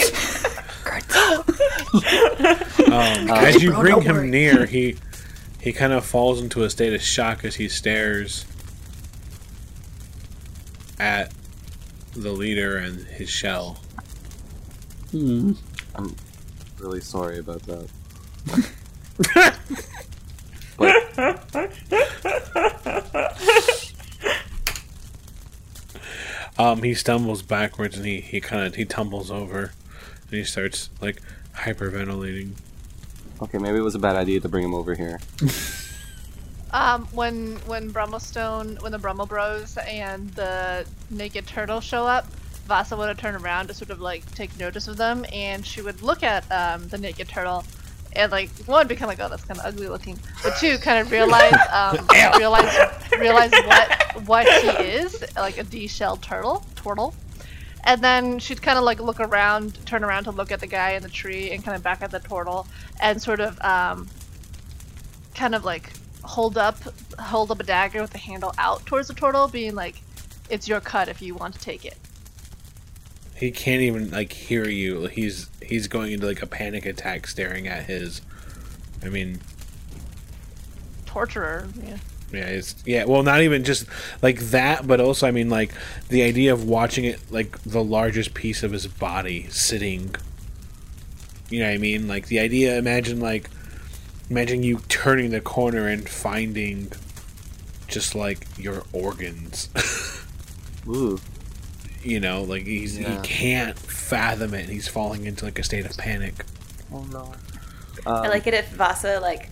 Um, 2.91 3.29
Uh, 3.31 3.35
as 3.35 3.61
you 3.63 3.71
bro, 3.71 3.81
bring 3.81 4.01
him 4.01 4.15
worry. 4.17 4.29
near, 4.29 4.65
he 4.65 4.95
he 5.61 5.71
kind 5.73 5.93
of 5.93 6.05
falls 6.05 6.41
into 6.41 6.63
a 6.63 6.69
state 6.69 6.93
of 6.93 7.01
shock 7.01 7.43
as 7.45 7.55
he 7.55 7.67
stares 7.69 8.45
at 10.99 11.31
the 12.15 12.31
leader 12.31 12.77
and 12.77 13.05
his 13.07 13.29
shell. 13.29 13.79
Hmm. 15.11 15.53
I'm 15.95 16.15
really 16.79 17.01
sorry 17.01 17.39
about 17.39 17.61
that. 17.63 17.89
Um, 26.57 26.83
he 26.83 26.93
stumbles 26.93 27.41
backwards 27.41 27.97
and 27.97 28.05
he, 28.05 28.21
he 28.21 28.39
kind 28.39 28.65
of 28.65 28.75
he 28.75 28.85
tumbles 28.85 29.31
over 29.31 29.73
and 30.27 30.31
he 30.31 30.43
starts 30.43 30.89
like 31.01 31.21
hyperventilating. 31.55 32.51
Okay, 33.41 33.57
maybe 33.57 33.77
it 33.77 33.81
was 33.81 33.95
a 33.95 33.99
bad 33.99 34.15
idea 34.15 34.39
to 34.39 34.49
bring 34.49 34.63
him 34.63 34.73
over 34.73 34.95
here. 34.95 35.19
Um, 36.73 37.05
when 37.11 37.57
when 37.67 37.93
Brummelstone, 37.93 38.81
when 38.81 38.91
the 38.91 38.97
Brummel 38.97 39.27
Bros 39.27 39.77
and 39.77 40.31
the 40.31 40.87
naked 41.11 41.45
turtle 41.45 41.81
show 41.81 42.07
up, 42.07 42.25
Vasa 42.65 42.97
would 42.97 43.09
have 43.09 43.17
turned 43.17 43.37
around 43.37 43.67
to 43.67 43.75
sort 43.75 43.91
of 43.91 44.01
like 44.01 44.29
take 44.33 44.57
notice 44.57 44.87
of 44.87 44.97
them, 44.97 45.23
and 45.31 45.63
she 45.65 45.81
would 45.83 46.01
look 46.01 46.23
at 46.23 46.51
um, 46.51 46.87
the 46.87 46.97
naked 46.97 47.27
turtle, 47.29 47.63
and 48.15 48.31
like 48.31 48.49
one 48.65 48.87
become 48.87 49.07
like, 49.07 49.19
oh, 49.19 49.29
that's 49.29 49.43
kind 49.43 49.59
of 49.59 49.65
ugly 49.65 49.87
looking, 49.87 50.17
but 50.43 50.55
two 50.57 50.77
kind 50.77 50.99
of 50.99 51.11
realize 51.11 51.53
um, 51.73 51.97
realize 52.37 52.75
realize 53.19 53.51
what 53.51 54.25
what 54.25 54.47
he 54.47 54.69
is, 54.83 55.23
like 55.35 55.57
a 55.57 55.63
de-shelled 55.63 56.21
turtle, 56.21 56.65
turtle. 56.75 57.13
And 57.85 58.01
then 58.01 58.39
she'd 58.39 58.61
kind 58.61 58.77
of 58.77 58.85
like 58.85 59.01
look 59.01 59.19
around, 59.19 59.85
turn 59.85 60.05
around 60.05 60.23
to 60.25 60.31
look 60.31 60.51
at 60.51 60.61
the 60.61 60.67
guy 60.67 60.91
in 60.91 61.03
the 61.03 61.09
tree, 61.09 61.51
and 61.51 61.63
kind 61.63 61.75
of 61.75 61.83
back 61.83 62.01
at 62.01 62.11
the 62.11 62.19
turtle, 62.19 62.65
and 63.01 63.21
sort 63.21 63.41
of 63.41 63.59
um, 63.61 64.07
kind 65.35 65.53
of 65.53 65.65
like 65.65 65.91
hold 66.23 66.57
up 66.57 66.77
hold 67.19 67.51
up 67.51 67.59
a 67.59 67.63
dagger 67.63 68.01
with 68.01 68.11
the 68.11 68.17
handle 68.17 68.53
out 68.57 68.85
towards 68.85 69.07
the 69.07 69.13
turtle, 69.13 69.47
being 69.47 69.75
like, 69.75 70.01
"It's 70.49 70.67
your 70.67 70.79
cut 70.79 71.09
if 71.09 71.21
you 71.21 71.35
want 71.35 71.55
to 71.55 71.59
take 71.59 71.83
it." 71.83 71.97
He 73.43 73.51
can't 73.51 73.81
even 73.81 74.09
like 74.09 74.31
hear 74.31 74.69
you. 74.69 75.07
He's 75.07 75.49
he's 75.61 75.89
going 75.89 76.13
into 76.13 76.25
like 76.25 76.41
a 76.41 76.47
panic 76.47 76.85
attack, 76.85 77.27
staring 77.27 77.67
at 77.67 77.83
his. 77.87 78.21
I 79.03 79.09
mean, 79.09 79.41
Torturer. 81.05 81.67
Yeah. 81.85 81.97
Yeah, 82.31 82.45
it's 82.45 82.73
yeah. 82.85 83.03
Well, 83.03 83.21
not 83.21 83.41
even 83.41 83.65
just 83.65 83.85
like 84.21 84.39
that, 84.51 84.87
but 84.87 85.01
also 85.01 85.27
I 85.27 85.31
mean 85.31 85.49
like 85.49 85.73
the 86.07 86.23
idea 86.23 86.53
of 86.53 86.63
watching 86.63 87.03
it 87.03 87.19
like 87.31 87.61
the 87.63 87.83
largest 87.83 88.33
piece 88.33 88.63
of 88.63 88.71
his 88.71 88.87
body 88.87 89.47
sitting. 89.49 90.15
You 91.49 91.59
know 91.59 91.65
what 91.65 91.73
I 91.73 91.79
mean? 91.79 92.07
Like 92.07 92.27
the 92.27 92.39
idea. 92.39 92.77
Imagine 92.77 93.19
like 93.19 93.49
imagine 94.29 94.63
you 94.63 94.79
turning 94.87 95.31
the 95.31 95.41
corner 95.41 95.89
and 95.89 96.07
finding 96.07 96.93
just 97.89 98.15
like 98.15 98.47
your 98.57 98.83
organs. 98.93 99.67
Ooh. 100.87 101.19
You 102.05 102.19
know, 102.19 102.43
like 102.43 102.65
he's 102.65 102.97
Yeah. 102.99 103.09
he 103.21 103.27
can't 103.27 103.77
fathom 103.77 104.53
it. 104.53 104.69
He's 104.69 104.87
falling 104.87 105.25
into 105.25 105.45
like 105.45 105.59
a 105.59 105.63
state 105.63 105.85
of 105.85 105.97
panic. 105.97 106.45
Oh 106.93 107.03
no. 107.11 107.33
I 108.05 108.09
Um, 108.09 108.29
like 108.29 108.47
it 108.47 108.53
if 108.53 108.69
Vasa 108.71 109.19
like 109.19 109.49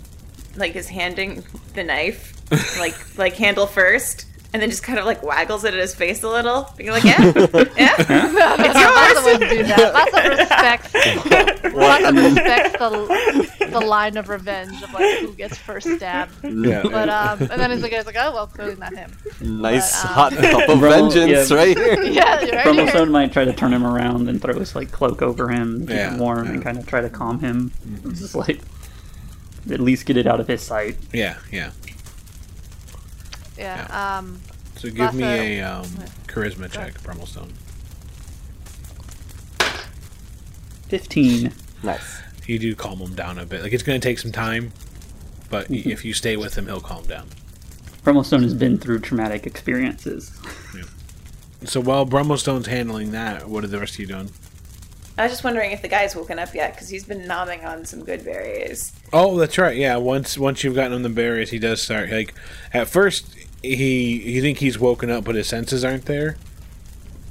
like 0.56 0.76
is 0.76 0.88
handing 0.90 1.44
the 1.74 1.84
knife 1.84 2.34
like 2.78 3.18
like 3.18 3.36
handle 3.36 3.66
first 3.68 4.26
and 4.54 4.62
then 4.62 4.70
just 4.70 4.84
kind 4.84 5.00
of 5.00 5.06
like 5.06 5.24
waggles 5.24 5.64
it 5.64 5.74
at 5.74 5.80
his 5.80 5.96
face 5.96 6.24
a 6.24 6.30
little. 6.30 6.70
Being 6.76 6.90
like, 6.90 7.04
yeah, 7.06 7.22
yeah. 7.22 7.32
it's 7.36 8.80
Vasa 8.80 9.24
wouldn't 9.24 9.50
do 9.50 9.64
that. 9.64 9.94
Vasa 9.94 10.30
respects. 10.92 11.74
Vasa 11.74 12.14
respects 12.14 12.78
the, 12.78 13.68
the 13.72 13.80
line 13.80 14.18
of 14.18 14.28
revenge 14.28 14.82
of 14.84 14.94
like 14.94 15.20
who 15.20 15.34
gets 15.34 15.58
first 15.58 15.88
stabbed. 15.90 16.34
Yeah. 16.44 16.84
But 16.84 17.08
um, 17.08 17.40
and 17.40 17.62
then 17.62 17.72
his 17.72 17.82
guy's 17.82 18.06
like, 18.06 18.18
"Oh 18.20 18.34
well, 18.34 18.48
clearly 18.48 18.76
not 18.76 18.94
him." 18.94 19.12
nice 19.40 20.02
but, 20.02 20.10
um, 20.10 20.16
hot 20.16 20.34
cup 20.52 20.70
of 20.70 20.80
vengeance 20.80 21.50
yeah. 21.50 21.56
right 21.56 21.78
here. 21.78 22.04
Yeah, 22.04 22.42
you're 22.42 22.56
right 22.56 22.66
Brummelstone 22.66 22.94
here. 22.94 23.06
might 23.06 23.32
try 23.32 23.46
to 23.46 23.54
turn 23.54 23.74
him 23.74 23.86
around 23.86 24.28
and 24.28 24.42
throw 24.42 24.58
his 24.60 24.76
like 24.76 24.92
cloak 24.92 25.22
over 25.22 25.48
him, 25.50 25.82
keep 25.82 25.92
Yeah, 25.92 26.12
him 26.12 26.20
warm, 26.20 26.46
yeah. 26.48 26.54
and 26.54 26.64
kind 26.64 26.78
of 26.78 26.86
try 26.86 27.00
to 27.00 27.10
calm 27.10 27.40
him. 27.40 27.72
Just 28.10 28.36
like 28.36 28.60
at 29.72 29.80
least 29.80 30.06
get 30.06 30.18
it 30.18 30.28
out 30.28 30.40
of 30.42 30.48
his 30.48 30.62
sight. 30.62 30.98
Yeah, 31.14 31.38
yeah. 31.52 31.72
Yeah. 33.62 34.18
Um. 34.18 34.42
So 34.78 34.90
give 34.90 35.14
me 35.14 35.24
a 35.24 35.62
um, 35.62 35.86
charisma 36.28 36.72
check, 36.72 36.94
Brummelstone. 37.02 37.52
Fifteen. 40.88 41.54
Nice. 41.84 42.22
You 42.48 42.60
do 42.60 42.76
calm 42.76 43.00
him 43.00 43.16
down 43.16 43.38
a 43.38 43.46
bit. 43.46 43.62
Like 43.62 43.74
it's 43.74 43.84
going 43.84 44.02
to 44.02 44.06
take 44.06 44.20
some 44.20 44.32
time, 44.32 44.74
but 45.50 45.70
y 45.70 45.84
if 45.86 46.04
you 46.04 46.14
stay 46.14 46.36
with 46.36 46.58
him, 46.58 46.66
he'll 46.66 46.82
calm 46.82 47.06
down. 47.06 47.28
Brummelstone 48.04 48.42
has 48.42 48.56
been 48.56 48.80
through 48.80 49.00
traumatic 49.00 49.46
experiences. 49.46 50.32
Yeah. 50.76 50.84
So 51.66 51.80
while 51.80 52.06
Brummelstone's 52.06 52.66
handling 52.66 53.12
that, 53.12 53.48
what 53.48 53.64
are 53.64 53.68
the 53.68 53.80
rest 53.80 53.94
of 53.94 54.00
you 54.00 54.08
doing? 54.08 54.32
I 55.18 55.24
was 55.24 55.32
just 55.34 55.44
wondering 55.44 55.72
if 55.72 55.84
the 55.84 55.88
guy's 55.88 56.16
woken 56.16 56.40
up 56.40 56.56
yet 56.56 56.74
because 56.74 56.90
he's 56.90 57.04
been 57.04 57.22
nomming 57.22 57.64
on 57.64 57.86
some 57.86 58.04
good 58.04 58.26
berries. 58.26 58.92
Oh, 59.14 59.38
that's 59.38 59.58
right. 59.58 59.78
Yeah, 59.78 59.98
once 59.98 60.38
once 60.38 60.64
you've 60.64 60.76
gotten 60.76 60.94
him 60.94 61.04
the 61.04 61.10
berries, 61.10 61.52
he 61.52 61.60
does 61.60 61.82
start 61.82 62.10
like 62.10 62.34
at 62.74 62.90
first 62.90 63.36
he 63.62 64.32
you 64.32 64.42
think 64.42 64.60
he's 64.60 64.80
woken 64.80 65.10
up, 65.10 65.24
but 65.24 65.36
his 65.36 65.48
senses 65.48 65.84
aren't 65.84 66.06
there, 66.06 66.38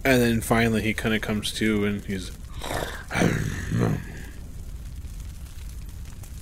and 0.04 0.22
then 0.22 0.40
finally 0.40 0.82
he 0.82 0.94
kind 0.94 1.14
of 1.14 1.20
comes 1.20 1.52
to 1.52 1.84
and 1.84 2.04
he's 2.04 2.30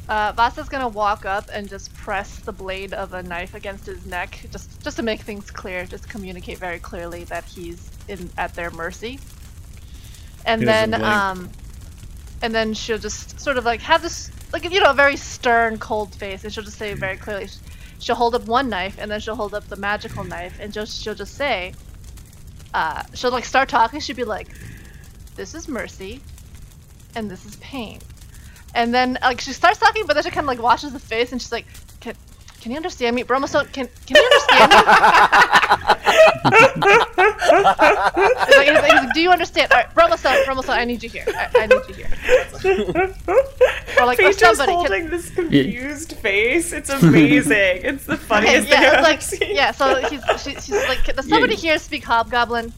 Uh, 0.09 0.33
Vasa's 0.33 0.71
gonna 0.71 0.89
walk 0.89 1.27
up 1.27 1.51
and 1.53 1.69
just 1.69 1.93
press 1.95 2.39
the 2.39 2.53
blade 2.53 2.95
of 2.95 3.13
a 3.13 3.23
knife 3.23 3.55
against 3.55 3.85
his 3.85 4.07
neck, 4.07 4.47
just 4.51 4.83
just 4.83 4.97
to 4.97 5.03
make 5.03 5.21
things 5.21 5.51
clear, 5.51 5.85
just 5.85 6.09
communicate 6.09 6.57
very 6.59 6.79
clearly 6.79 7.25
that 7.25 7.45
he's 7.45 7.91
in 8.09 8.31
at 8.39 8.55
their 8.55 8.71
mercy. 8.71 9.21
And 10.47 10.63
He 10.63 10.67
then, 10.67 10.95
um, 10.95 11.51
and 12.41 12.55
then 12.55 12.73
she'll 12.73 12.99
just 12.99 13.39
sort 13.39 13.59
of 13.59 13.67
like 13.67 13.83
have 13.83 14.01
this, 14.01 14.31
like 14.51 14.65
you 14.65 14.81
know, 14.81 14.91
a 14.91 14.95
very 14.95 15.17
stern, 15.17 15.79
cold 15.79 16.15
face, 16.15 16.43
and 16.43 16.53
she'll 16.53 16.65
just 16.65 16.79
say 16.79 16.95
very 16.95 17.19
clearly, 17.19 17.49
she'll 17.99 18.17
hold 18.17 18.35
up 18.35 18.47
one 18.47 18.69
knife, 18.69 18.97
and 18.99 19.11
then 19.11 19.21
she'll 19.21 19.37
hold 19.37 19.55
up 19.55 19.69
the 19.69 19.77
magical 19.77 20.25
knife, 20.25 20.59
and 20.61 20.73
just 20.73 21.01
she'll 21.03 21.15
just 21.15 21.35
say, 21.35 21.75
uh, 22.75 23.03
she'll 23.15 23.31
like 23.31 23.45
start 23.45 23.69
talking. 23.69 24.01
She'll 24.01 24.17
be 24.17 24.25
like, 24.25 24.49
"This 25.37 25.55
is 25.55 25.69
mercy, 25.69 26.21
and 27.15 27.31
this 27.31 27.45
is 27.45 27.57
pain." 27.57 28.01
And 28.75 28.95
then 28.95 29.19
like 29.23 29.41
she 29.41 29.53
starts 29.53 29.79
talking, 29.79 30.05
but 30.07 30.15
then 30.15 30.23
she 30.23 30.31
kind 30.31 30.45
of 30.45 30.49
like 30.49 30.63
washes 30.63 30.93
the 30.93 30.99
face, 30.99 31.33
and 31.33 31.41
she's 31.41 31.53
like, 31.53 31.67
"Can, 32.01 32.15
can 32.61 32.73
you 32.73 32.77
understand 32.77 33.17
me, 33.17 33.25
Bromostone? 33.25 33.73
Can 33.73 33.89
can 34.07 34.17
you 34.17 34.23
understand 34.23 34.73
me?" 34.73 34.79
Like, 36.51 36.77
like, 36.77 37.17
like, 38.83 39.13
Do 39.15 39.21
you 39.21 39.31
understand? 39.31 39.73
All 39.73 39.79
right, 39.79 39.95
Bromostone, 39.95 40.69
I 40.71 40.85
need 40.85 41.03
you 41.03 41.09
here. 41.09 41.25
I, 41.29 41.49
I 41.55 41.67
need 41.67 41.83
you 41.89 41.95
here. 41.95 42.09
Or 44.01 44.07
like, 44.07 44.19
or 44.19 44.23
He's 44.27 44.37
just 44.37 44.59
somebody. 44.59 44.73
Can, 44.73 45.01
holding 45.01 45.11
this 45.11 45.31
confused 45.31 46.13
face. 46.15 46.73
It's 46.73 46.91
amazing. 46.91 47.53
it's 47.57 48.05
the 48.07 48.13
okay, 48.15 48.23
funniest 48.23 48.69
yeah, 48.69 48.81
thing 48.81 48.91
I've 48.91 49.03
like, 49.03 49.23
seen. 49.23 49.55
yeah. 49.55 49.71
So 49.73 49.97
he's 50.09 50.23
she, 50.43 50.53
she's 50.55 50.71
like, 50.89 51.05
does 51.05 51.29
somebody 51.29 51.55
here 51.55 51.79
speak 51.79 52.05
Hobgoblin? 52.05 52.73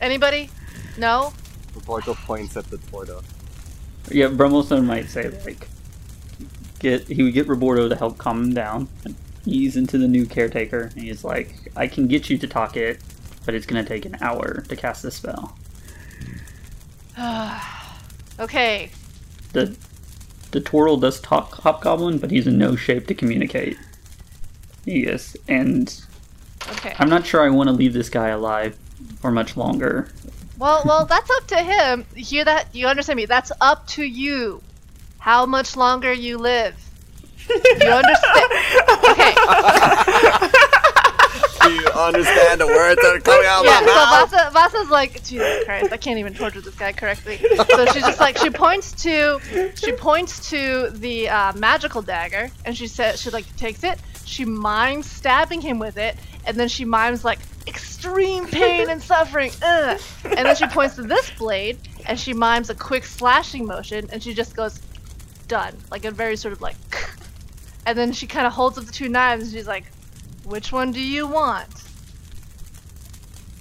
Anybody? 0.00 0.50
No. 0.98 1.32
Roberto 1.74 2.14
points 2.14 2.56
at 2.56 2.68
the 2.70 2.78
Tordo. 2.78 3.22
Yeah, 4.10 4.28
Brummelstone 4.28 4.84
might 4.84 5.08
say 5.08 5.28
like, 5.44 5.68
get 6.78 7.08
he 7.08 7.22
would 7.22 7.32
get 7.34 7.46
Roborto 7.48 7.88
to 7.88 7.96
help 7.96 8.18
calm 8.18 8.44
him 8.44 8.54
down, 8.54 8.88
and 9.04 9.14
ease 9.44 9.76
into 9.76 9.98
the 9.98 10.08
new 10.08 10.26
caretaker. 10.26 10.90
And 10.94 11.02
he's 11.02 11.24
like, 11.24 11.72
I 11.76 11.86
can 11.86 12.06
get 12.06 12.30
you 12.30 12.38
to 12.38 12.46
talk 12.46 12.76
it, 12.76 13.00
but 13.44 13.54
it's 13.54 13.66
gonna 13.66 13.84
take 13.84 14.04
an 14.06 14.16
hour 14.20 14.60
to 14.68 14.76
cast 14.76 15.02
the 15.02 15.10
spell. 15.10 15.56
Okay. 18.38 18.90
The 19.56 19.74
the 20.50 20.60
Twirl 20.60 20.98
does 20.98 21.18
talk 21.18 21.54
Hobgoblin, 21.54 22.18
but 22.18 22.30
he's 22.30 22.46
in 22.46 22.58
no 22.58 22.76
shape 22.76 23.06
to 23.06 23.14
communicate. 23.14 23.78
He 24.84 25.04
is, 25.04 25.34
and 25.48 25.98
Okay. 26.68 26.94
I'm 26.98 27.08
not 27.08 27.24
sure 27.24 27.42
I 27.42 27.48
want 27.48 27.68
to 27.68 27.72
leave 27.72 27.94
this 27.94 28.10
guy 28.10 28.28
alive 28.28 28.76
for 29.20 29.30
much 29.30 29.56
longer. 29.56 30.10
Well, 30.58 30.82
well, 30.84 31.06
that's 31.06 31.30
up 31.30 31.46
to 31.48 31.56
him. 31.62 32.04
You 32.14 32.24
hear 32.24 32.44
that? 32.44 32.74
You 32.74 32.86
understand 32.86 33.16
me? 33.16 33.24
That's 33.24 33.50
up 33.62 33.86
to 33.88 34.04
you. 34.04 34.60
How 35.18 35.46
much 35.46 35.74
longer 35.74 36.12
you 36.12 36.36
live. 36.36 36.74
You 37.48 37.56
understand? 37.88 38.52
Okay. 39.06 39.34
Do 41.66 41.72
you 41.72 41.86
understand 41.88 42.60
the 42.60 42.66
words 42.66 43.00
that 43.02 43.16
are 43.16 43.20
coming 43.20 43.46
out 43.46 43.60
of 43.60 43.66
Yeah. 43.66 43.80
my 43.80 43.86
mouth? 43.86 44.30
So 44.30 44.36
Vasa, 44.36 44.50
Vasa's 44.52 44.90
like, 44.90 45.24
Jesus 45.24 45.64
Christ, 45.64 45.92
I 45.92 45.96
can't 45.96 46.18
even 46.18 46.34
torture 46.34 46.60
this 46.60 46.74
guy 46.74 46.92
correctly. 46.92 47.38
So 47.38 47.86
she's 47.86 48.02
just 48.04 48.20
like, 48.20 48.38
she 48.38 48.50
points 48.50 48.92
to, 49.02 49.40
she 49.74 49.92
points 49.92 50.50
to 50.50 50.90
the 50.90 51.28
uh, 51.28 51.52
magical 51.54 52.02
dagger, 52.02 52.50
and 52.64 52.76
she 52.76 52.86
says, 52.86 53.20
she 53.20 53.30
like 53.30 53.54
takes 53.56 53.82
it, 53.84 53.98
she 54.24 54.44
mimes 54.44 55.10
stabbing 55.10 55.60
him 55.60 55.78
with 55.78 55.96
it, 55.96 56.16
and 56.44 56.56
then 56.56 56.68
she 56.68 56.84
mimes 56.84 57.24
like 57.24 57.38
extreme 57.66 58.46
pain 58.46 58.88
and 58.88 59.02
suffering, 59.02 59.50
ugh. 59.62 60.00
and 60.24 60.46
then 60.46 60.54
she 60.56 60.66
points 60.68 60.94
to 60.96 61.02
this 61.02 61.30
blade, 61.38 61.78
and 62.06 62.18
she 62.18 62.32
mimes 62.32 62.70
a 62.70 62.74
quick 62.74 63.04
slashing 63.04 63.66
motion, 63.66 64.08
and 64.12 64.22
she 64.22 64.34
just 64.34 64.54
goes, 64.54 64.80
done, 65.48 65.76
like 65.90 66.04
a 66.04 66.10
very 66.10 66.36
sort 66.36 66.52
of 66.52 66.60
like, 66.60 66.76
and 67.86 67.98
then 67.98 68.12
she 68.12 68.26
kind 68.26 68.46
of 68.46 68.52
holds 68.52 68.78
up 68.78 68.84
the 68.84 68.92
two 68.92 69.08
knives, 69.08 69.44
and 69.44 69.52
she's 69.52 69.66
like, 69.66 69.84
which 70.46 70.72
one 70.72 70.92
do 70.92 71.00
you 71.00 71.26
want? 71.26 71.66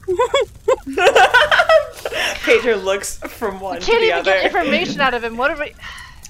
Pedro 2.43 2.75
looks 2.75 3.17
from 3.17 3.59
one 3.59 3.79
to 3.79 3.85
Can't 3.85 4.01
the 4.01 4.05
even 4.07 4.19
other. 4.19 4.31
get 4.31 4.45
information 4.45 5.01
out 5.01 5.13
of 5.13 5.23
him. 5.23 5.35
What 5.37 5.51
are 5.51 5.59
we? 5.59 5.73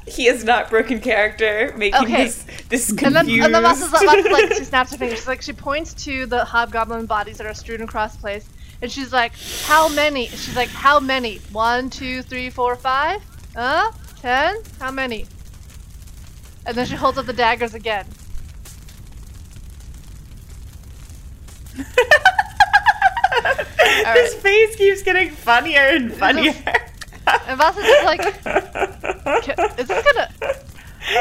He 0.07 0.27
is 0.27 0.43
not 0.43 0.69
broken 0.69 1.01
character, 1.01 1.73
making 1.75 1.99
Okay. 2.03 2.25
this 2.25 2.45
this 2.69 2.89
And 2.89 2.99
then, 2.99 3.13
confused. 3.13 3.43
and 3.45 3.55
then 3.55 3.63
Vasa's 3.63 3.91
like, 3.91 4.23
like, 4.25 4.53
she 4.57 4.63
snaps 4.63 4.91
her 4.91 4.97
fingers. 4.99 5.17
She's 5.17 5.27
like, 5.27 5.41
she 5.41 5.51
points 5.51 5.95
to 6.05 6.27
the 6.27 6.45
hobgoblin 6.45 7.07
bodies 7.07 7.39
that 7.39 7.47
are 7.47 7.55
strewn 7.55 7.81
across 7.81 8.13
the 8.13 8.21
place, 8.21 8.47
and 8.83 8.91
she's 8.91 9.11
like, 9.11 9.31
"How 9.63 9.89
many?" 9.89 10.27
She's 10.27 10.55
like, 10.55 10.69
"How 10.69 10.99
many? 10.99 11.37
One, 11.51 11.89
two, 11.89 12.21
three, 12.21 12.51
four, 12.51 12.75
five? 12.75 13.19
Huh? 13.55 13.91
Ten? 14.21 14.57
How 14.79 14.91
many?" 14.91 15.25
And 16.67 16.77
then 16.77 16.85
she 16.85 16.93
holds 16.93 17.17
up 17.17 17.25
the 17.25 17.33
daggers 17.33 17.73
again. 17.73 18.05
His 24.15 24.33
face 24.35 24.75
keeps 24.75 25.01
getting 25.03 25.29
funnier 25.31 25.81
and 25.81 26.13
funnier. 26.13 26.53
And 27.47 27.57
Vasa's 27.57 27.83
just 27.83 28.05
like, 28.05 28.19
"Is 29.79 29.87
this 29.87 30.05
gonna, 30.05 30.29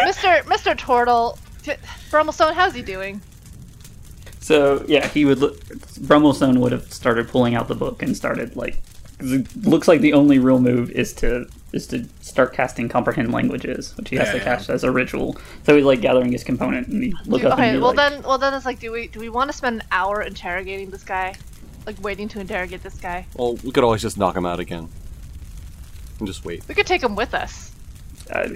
Mister 0.04 0.42
Mister 0.48 0.74
Turtle, 0.74 1.38
ca- 1.64 1.76
Brummelstone? 2.10 2.52
How's 2.54 2.74
he 2.74 2.82
doing?" 2.82 3.20
So 4.40 4.84
yeah, 4.86 5.06
he 5.08 5.24
would. 5.24 5.38
Look, 5.38 5.60
Brummelstone 5.64 6.58
would 6.58 6.72
have 6.72 6.92
started 6.92 7.28
pulling 7.28 7.54
out 7.54 7.68
the 7.68 7.74
book 7.74 8.02
and 8.02 8.16
started 8.16 8.56
like. 8.56 8.82
'cause 9.18 9.32
It 9.32 9.56
looks 9.64 9.88
like 9.88 10.00
the 10.00 10.12
only 10.12 10.38
real 10.38 10.60
move 10.60 10.90
is 10.90 11.12
to 11.14 11.46
is 11.74 11.86
to 11.88 12.06
start 12.20 12.52
casting 12.54 12.88
comprehend 12.88 13.32
languages, 13.32 13.96
which 13.96 14.08
he 14.10 14.16
has 14.16 14.30
to 14.30 14.36
Yeah. 14.38 14.44
cast 14.44 14.70
as 14.70 14.84
a 14.84 14.90
ritual. 14.90 15.36
So 15.64 15.74
he's 15.76 15.84
like 15.84 16.00
gathering 16.00 16.32
his 16.32 16.44
component 16.44 16.86
and 16.88 17.02
he 17.02 17.14
look 17.26 17.42
Do- 17.42 17.48
up 17.48 17.54
okay, 17.54 17.70
and 17.70 17.76
be 17.78 17.80
well 17.82 17.94
like, 17.94 18.12
then, 18.12 18.22
well 18.22 18.38
then 18.38 18.54
it's 18.54 18.64
like, 18.64 18.78
do 18.80 18.92
we 18.92 19.08
do 19.08 19.18
we 19.20 19.28
want 19.28 19.50
to 19.50 19.56
spend 19.56 19.80
an 19.80 19.86
hour 19.90 20.22
interrogating 20.22 20.90
this 20.90 21.02
guy, 21.02 21.34
like 21.86 22.00
waiting 22.02 22.28
to 22.28 22.40
interrogate 22.40 22.82
this 22.82 22.94
guy? 22.94 23.26
Well, 23.36 23.54
we 23.64 23.72
could 23.72 23.84
always 23.84 24.02
just 24.02 24.16
knock 24.16 24.36
him 24.36 24.46
out 24.46 24.60
again. 24.60 24.88
And 26.20 26.28
just 26.28 26.44
wait. 26.44 26.62
We 26.68 26.74
could 26.74 26.86
take 26.86 27.02
him 27.02 27.16
with 27.16 27.34
us. 27.34 27.72
uh, 28.32 28.48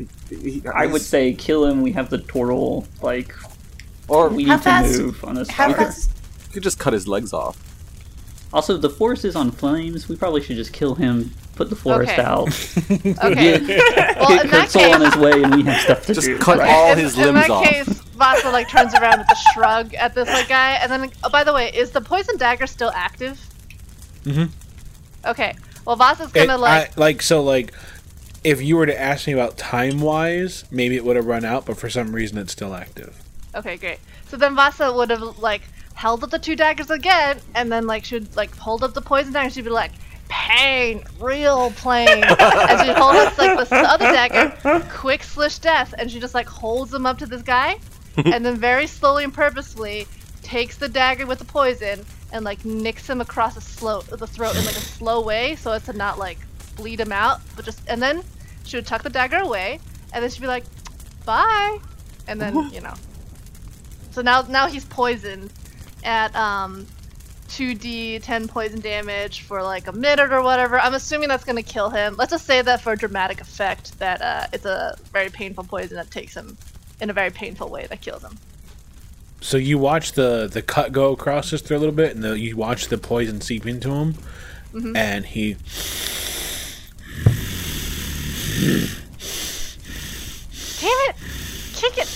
I 0.75 0.87
would 0.87 1.03
say 1.03 1.35
kill 1.35 1.67
him. 1.67 1.83
We 1.83 1.93
have 1.93 2.09
the 2.11 2.19
turtle. 2.19 2.87
Like 3.03 3.35
Or 4.07 4.29
we 4.29 4.37
we 4.37 4.45
How 4.45 4.57
need 4.83 4.93
to 4.95 5.03
move 5.03 5.25
on 5.25 5.35
this. 5.35 5.51
How 5.51 5.67
fire. 5.73 5.77
fast? 5.87 6.11
could 6.53 6.63
just 6.63 6.79
cut 6.79 6.93
his 6.93 7.07
legs 7.09 7.33
off. 7.33 7.57
Also, 8.53 8.79
the 8.79 8.89
forest 8.89 9.25
is 9.27 9.37
on 9.37 9.51
flames. 9.51 10.09
We 10.09 10.17
probably 10.17 10.41
should 10.41 10.57
just 10.57 10.73
kill 10.73 10.95
him. 10.95 11.33
Put 11.59 11.71
the 11.71 11.77
forest 11.77 12.13
Okay. 12.13 12.23
out. 12.23 12.47
Okay. 13.25 13.59
well, 14.17 14.29
Get 14.29 14.45
in 14.45 14.51
that 14.53 14.69
Kurtzul 14.69 14.95
on 14.95 15.01
case, 15.01 15.13
his 15.15 15.17
way, 15.23 15.43
and 15.43 15.55
we 15.57 15.63
have 15.65 15.81
stuff 15.81 16.07
to 16.07 16.15
Just 16.15 16.29
do. 16.29 16.39
cut 16.39 16.59
right? 16.59 16.71
all 16.71 16.93
in, 16.93 16.99
his 16.99 17.19
in 17.19 17.25
limbs 17.25 17.41
that 17.41 17.51
off. 17.51 17.65
case, 17.65 17.89
Vasa 17.89 18.51
like 18.51 18.69
turns 18.69 18.95
around 18.95 19.19
with 19.19 19.31
a 19.33 19.37
shrug 19.53 19.93
at 19.95 20.15
this 20.15 20.29
like 20.29 20.49
guy, 20.49 20.75
and 20.75 20.91
then, 20.93 21.11
oh, 21.25 21.31
by 21.31 21.43
the 21.43 21.53
way, 21.53 21.71
is 21.75 21.91
the 21.91 22.01
poison 22.01 22.37
dagger 22.37 22.69
still 22.69 22.93
active? 22.95 23.41
Mm 24.25 24.33
Mhm. 24.35 24.49
Okay. 25.27 25.57
Well, 25.85 25.97
Vasa's 25.97 26.31
gonna 26.31 26.57
like. 26.57 26.97
I, 26.97 27.01
like 27.01 27.23
so 27.23 27.43
like 27.43 27.75
if 28.45 28.63
you 28.63 28.77
were 28.77 28.87
to 28.87 28.99
ask 29.01 29.27
me 29.27 29.33
about 29.33 29.59
time 29.59 30.01
wise, 30.01 30.65
maybe 30.71 30.95
it 30.95 31.05
would 31.05 31.17
have 31.17 31.27
run 31.27 31.45
out, 31.45 31.67
but 31.67 31.77
for 31.77 31.91
some 31.91 32.15
reason 32.15 32.39
it's 32.39 32.53
still 32.53 32.73
active. 32.73 33.21
Okay, 33.55 33.77
great. 33.77 33.99
So 34.29 34.37
then 34.37 34.55
Vasa 34.55 34.93
would 34.93 35.11
have 35.11 35.39
like 35.39 35.63
held 35.95 36.23
up 36.23 36.31
the 36.31 36.39
two 36.39 36.55
daggers 36.55 36.91
again, 36.91 37.41
and 37.57 37.73
then 37.73 37.89
like 37.89 38.05
she'd 38.05 38.37
like 38.37 38.55
hold 38.57 38.85
up 38.85 38.95
the 38.95 39.03
poison 39.03 39.33
dagger. 39.33 39.51
She'd 39.51 39.65
be 39.65 39.71
like, 39.71 39.91
"Pain, 40.29 41.05
real 41.21 41.71
pain," 41.71 42.09
and 42.09 42.87
she 42.87 42.93
holds 42.93 43.39
like 43.39 43.59
this 43.59 43.73
other 43.73 44.13
dagger, 44.13 44.83
quick 44.91 45.23
slish 45.23 45.59
death, 45.59 45.95
and 45.99 46.11
she 46.11 46.21
just 46.21 46.35
like 46.35 46.49
holds 46.49 46.93
him 46.93 47.07
up 47.07 47.19
to 47.19 47.27
this 47.27 47.43
guy, 47.43 47.79
and 48.17 48.45
then 48.45 48.57
very 48.57 48.87
slowly 48.87 49.25
and 49.25 49.33
purposefully 49.33 50.07
takes 50.43 50.77
the 50.79 50.89
dagger 50.89 51.27
with 51.27 51.39
the 51.39 51.45
poison 51.45 52.05
and 52.33 52.45
like 52.45 52.65
nicks 52.65 53.09
him 53.09 53.21
across 53.21 53.55
the 53.55 53.61
slow 53.61 54.01
the 54.03 54.27
throat 54.27 54.57
in 54.57 54.65
like 54.65 54.77
a 54.77 54.81
slow 54.81 55.21
way, 55.23 55.57
so 55.57 55.73
as 55.73 55.85
to 55.85 55.93
not 55.93 56.19
like 56.19 56.39
bleed 56.77 57.01
him 57.01 57.13
out, 57.13 57.41
but 57.57 57.65
just 57.65 57.81
and 57.89 58.03
then 58.03 58.23
she 58.65 58.77
would 58.77 58.87
tuck 58.87 59.03
the 59.03 59.11
dagger 59.11 59.39
away, 59.39 59.81
and 60.13 60.23
then 60.23 60.31
she'd 60.31 60.41
be 60.41 60.47
like, 60.47 60.65
"Bye," 61.25 61.79
and 62.27 62.41
then 62.41 62.71
you 62.73 62.81
know. 62.81 62.95
So 64.11 64.23
now 64.23 64.43
now 64.43 64.67
he's 64.67 64.85
poisoned 64.85 65.53
at 66.05 66.35
um 66.37 66.87
2d 67.49 68.23
10 68.23 68.49
poison 68.49 68.81
damage 68.81 69.41
for 69.43 69.63
like 69.63 69.87
a 69.87 69.93
minute 69.93 70.33
or 70.33 70.43
whatever. 70.43 70.79
I'm 70.79 70.95
assuming 70.95 71.29
that's 71.29 71.45
gonna 71.45 71.63
kill 71.63 71.91
him. 71.91 72.15
Let's 72.17 72.31
just 72.33 72.47
say 72.47 72.63
that 72.63 72.81
for 72.83 72.95
dramatic 72.97 73.41
effect 73.41 73.99
that 73.99 74.21
uh, 74.23 74.47
it's 74.53 74.65
a 74.65 74.97
very 75.13 75.31
painful 75.31 75.65
poison 75.65 75.97
that 75.97 76.11
takes 76.11 76.35
him 76.37 76.57
in 77.01 77.11
a 77.11 77.13
very 77.13 77.31
painful 77.31 77.69
way 77.69 77.87
that 77.87 78.01
kills 78.01 78.23
him. 78.23 78.37
so 79.41 79.57
you 79.57 79.79
watch 79.79 80.13
the 80.13 80.49
the 80.53 80.61
cut 80.63 80.93
go 80.93 81.13
across 81.13 81.51
his 81.51 81.63
throat 81.63 81.79
a 81.79 81.81
little 81.81 81.95
bit, 81.95 82.15
and 82.15 82.25
the, 82.25 82.39
you 82.39 82.57
watch 82.57 82.89
the 82.89 82.99
poison 82.99 83.41
seep 83.41 83.67
into 83.67 83.91
him, 83.91 84.15
and 84.97 85.25
he. 85.27 85.57
Damn 90.81 90.91
it! 91.09 91.17
Kick 91.75 91.99
it! 91.99 92.09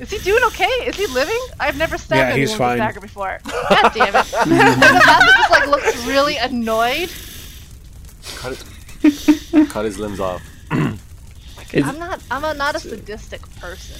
Is 0.00 0.10
he 0.10 0.18
doing 0.18 0.42
okay? 0.44 0.64
Is 0.86 0.96
he 0.96 1.06
living? 1.08 1.38
I've 1.60 1.76
never 1.76 1.98
stabbed 1.98 2.18
Yeah, 2.18 2.24
anyone 2.28 2.40
he's 2.40 2.50
with 2.50 2.58
fine. 2.58 2.78
a 2.78 2.80
dagger 2.80 3.00
before. 3.00 3.38
God 3.44 3.92
damn 3.94 4.16
it! 4.16 4.34
and 4.34 4.50
the 4.50 5.02
bastard 5.04 5.34
just 5.36 5.50
like 5.50 5.66
looks 5.68 6.06
really 6.06 6.36
annoyed. 6.38 7.10
Cut, 8.36 8.64
it, 9.02 9.68
cut 9.70 9.84
his 9.84 9.98
limbs 9.98 10.18
off. 10.20 10.42
Is- 11.72 11.86
I'm 11.86 11.98
not. 11.98 12.22
I'm 12.30 12.44
a, 12.44 12.54
not 12.54 12.74
a 12.74 12.80
sadistic 12.80 13.42
person. 13.60 13.96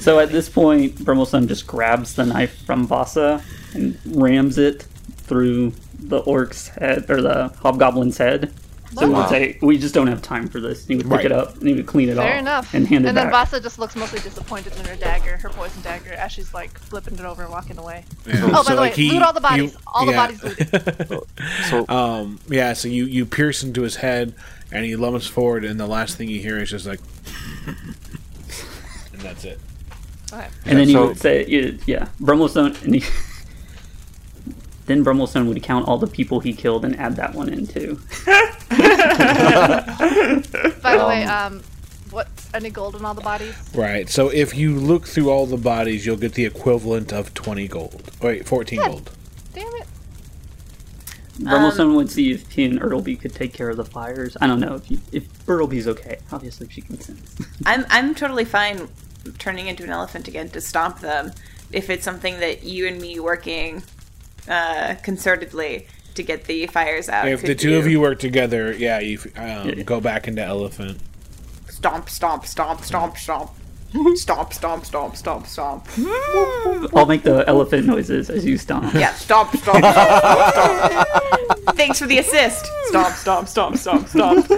So 0.00 0.18
at 0.18 0.30
this 0.30 0.48
point, 0.48 0.96
Brummelstone 0.96 1.46
just 1.46 1.66
grabs 1.66 2.14
the 2.14 2.26
knife 2.26 2.64
from 2.66 2.86
Vasa 2.86 3.42
and 3.74 3.98
rams 4.06 4.58
it 4.58 4.82
through 5.16 5.72
the 5.98 6.18
orc's 6.18 6.68
head 6.68 7.08
or 7.10 7.22
the 7.22 7.50
hobgoblin's 7.62 8.18
head. 8.18 8.52
So 8.96 9.06
we 9.06 9.12
Wow. 9.12 9.20
would 9.20 9.28
say 9.28 9.56
we 9.62 9.78
just 9.78 9.94
don't 9.94 10.08
have 10.08 10.20
time 10.20 10.48
for 10.48 10.58
this. 10.60 10.80
And 10.82 10.88
He 10.90 10.96
would 10.96 11.04
pick 11.04 11.12
Right. 11.18 11.26
it 11.26 11.32
up 11.32 11.56
and 11.58 11.68
he 11.68 11.74
would 11.74 11.86
clean 11.86 12.08
it 12.08 12.16
Fair 12.16 12.34
off 12.34 12.38
enough. 12.40 12.74
and 12.74 12.88
hand 12.88 13.04
it 13.04 13.08
and 13.08 13.16
then 13.16 13.26
back. 13.30 13.48
Vasa 13.50 13.60
just 13.60 13.78
looks 13.78 13.94
mostly 13.94 14.18
disappointed 14.20 14.76
in 14.78 14.84
her 14.86 14.96
dagger, 14.96 15.36
her 15.36 15.48
poison 15.48 15.80
dagger, 15.82 16.12
as 16.12 16.32
she's 16.32 16.52
like 16.52 16.76
flipping 16.78 17.14
it 17.14 17.20
over 17.24 17.42
and 17.42 17.52
walking 17.52 17.78
away. 17.78 18.04
Yeah. 18.26 18.50
Oh, 18.52 18.64
by 18.64 18.74
the 18.74 18.80
way, 18.82 18.92
loot 18.96 19.22
all 19.22 19.32
the 19.32 19.40
bodies. 19.40 19.76
All 19.86 20.04
the 20.06 20.12
bodies 20.12 20.42
looted. 20.42 20.70
So 21.70 21.86
um, 21.88 22.40
yeah, 22.48 22.72
so 22.72 22.88
you 22.88 23.04
you 23.04 23.24
pierce 23.26 23.62
into 23.62 23.82
his 23.82 23.96
head, 23.96 24.34
and 24.72 24.84
he 24.84 24.96
lumps 24.96 25.26
forward, 25.26 25.64
and 25.64 25.78
the 25.78 25.86
last 25.86 26.16
thing 26.16 26.28
you 26.28 26.40
hear 26.40 26.58
is 26.58 26.70
just 26.70 26.86
like, 26.86 27.00
and 27.66 29.20
that's 29.20 29.44
it. 29.44 29.60
Okay. 30.32 30.46
and 30.64 30.78
then 30.78 30.86
he 30.88 30.94
so- 30.94 31.08
would 31.08 31.18
say, 31.18 31.44
yeah, 31.46 31.70
yeah 31.86 32.08
Brummelstone. 32.20 32.80
And 32.84 32.94
he, 32.96 33.04
then 34.86 35.04
Brummelstone 35.04 35.46
would 35.48 35.60
count 35.62 35.88
all 35.88 35.98
the 35.98 36.06
people 36.06 36.40
he 36.40 36.52
killed 36.52 36.84
and 36.84 36.98
add 36.98 37.16
that 37.16 37.34
one 37.34 37.48
in 37.48 37.66
too. 37.66 38.00
By 40.82 40.96
the 40.96 41.06
way, 41.06 41.24
um, 41.24 41.62
what? 42.10 42.28
Any 42.52 42.70
gold 42.70 42.96
in 42.96 43.04
all 43.04 43.14
the 43.14 43.20
bodies? 43.20 43.54
Right. 43.74 44.08
So 44.08 44.28
if 44.28 44.54
you 44.54 44.74
look 44.74 45.06
through 45.06 45.30
all 45.30 45.46
the 45.46 45.56
bodies, 45.56 46.04
you'll 46.04 46.16
get 46.16 46.34
the 46.34 46.44
equivalent 46.44 47.12
of 47.12 47.32
twenty 47.34 47.68
gold. 47.68 48.10
Wait, 48.20 48.46
fourteen 48.46 48.80
gold. 48.80 49.10
Damn 49.54 49.72
it! 49.76 49.86
Brummelstone 51.40 51.94
would 51.96 52.10
see 52.10 52.32
if 52.32 52.50
he 52.50 52.64
and 52.64 52.80
Erdleby 52.80 53.18
could 53.20 53.34
take 53.34 53.54
care 53.54 53.70
of 53.70 53.76
the 53.76 53.84
fires. 53.84 54.36
I 54.40 54.46
don't 54.46 54.60
know 54.60 54.74
if 54.74 54.90
you, 54.90 55.00
if 55.10 55.26
Erdleby's 55.46 55.88
okay. 55.88 56.18
Obviously, 56.32 56.68
she 56.68 56.82
consents. 56.82 57.36
I'm 57.66 57.86
I'm 57.88 58.14
totally 58.14 58.44
fine 58.44 58.88
turning 59.38 59.66
into 59.66 59.84
an 59.84 59.90
elephant 59.90 60.28
again 60.28 60.48
to 60.50 60.60
stomp 60.60 61.00
them 61.00 61.32
if 61.72 61.88
it's 61.88 62.04
something 62.04 62.40
that 62.40 62.64
you 62.64 62.86
and 62.86 63.00
me 63.00 63.20
working 63.20 63.82
uh, 64.48 64.94
concertedly 65.02 65.86
to 66.14 66.22
get 66.22 66.44
the 66.44 66.66
fires 66.66 67.08
out. 67.08 67.28
If 67.28 67.40
the 67.42 67.48
could 67.48 67.58
two 67.58 67.76
of 67.76 67.86
you 67.86 68.00
work 68.00 68.18
together, 68.18 68.72
yeah, 68.72 68.98
you 69.00 69.18
um, 69.36 69.68
Yeah. 69.68 69.82
go 69.84 70.00
back 70.00 70.28
into 70.28 70.42
elephant. 70.42 70.98
stomp, 71.68 72.08
stomp, 72.10 72.46
stomp, 72.46 72.82
stomp, 72.84 73.16
stomp. 73.16 73.50
Stomp, 74.14 74.52
stomp, 74.52 74.84
stomp, 74.84 75.16
stomp, 75.16 75.46
stomp. 75.48 75.84
I'll 76.94 77.06
make 77.06 77.24
the 77.24 77.42
elephant 77.48 77.86
noises 77.86 78.30
as 78.30 78.44
you 78.44 78.56
stomp. 78.56 78.94
Yeah, 78.94 79.12
stomp, 79.14 79.50
stomp, 79.56 79.84
stomp, 79.84 80.52
stomp. 80.52 81.08
Thanks 81.76 81.98
for 81.98 82.06
the 82.06 82.18
assist. 82.18 82.66
Stomp, 82.84 83.16
stomp, 83.16 83.48
stomp, 83.48 83.76
stomp, 83.78 84.06
stomp. 84.06 84.48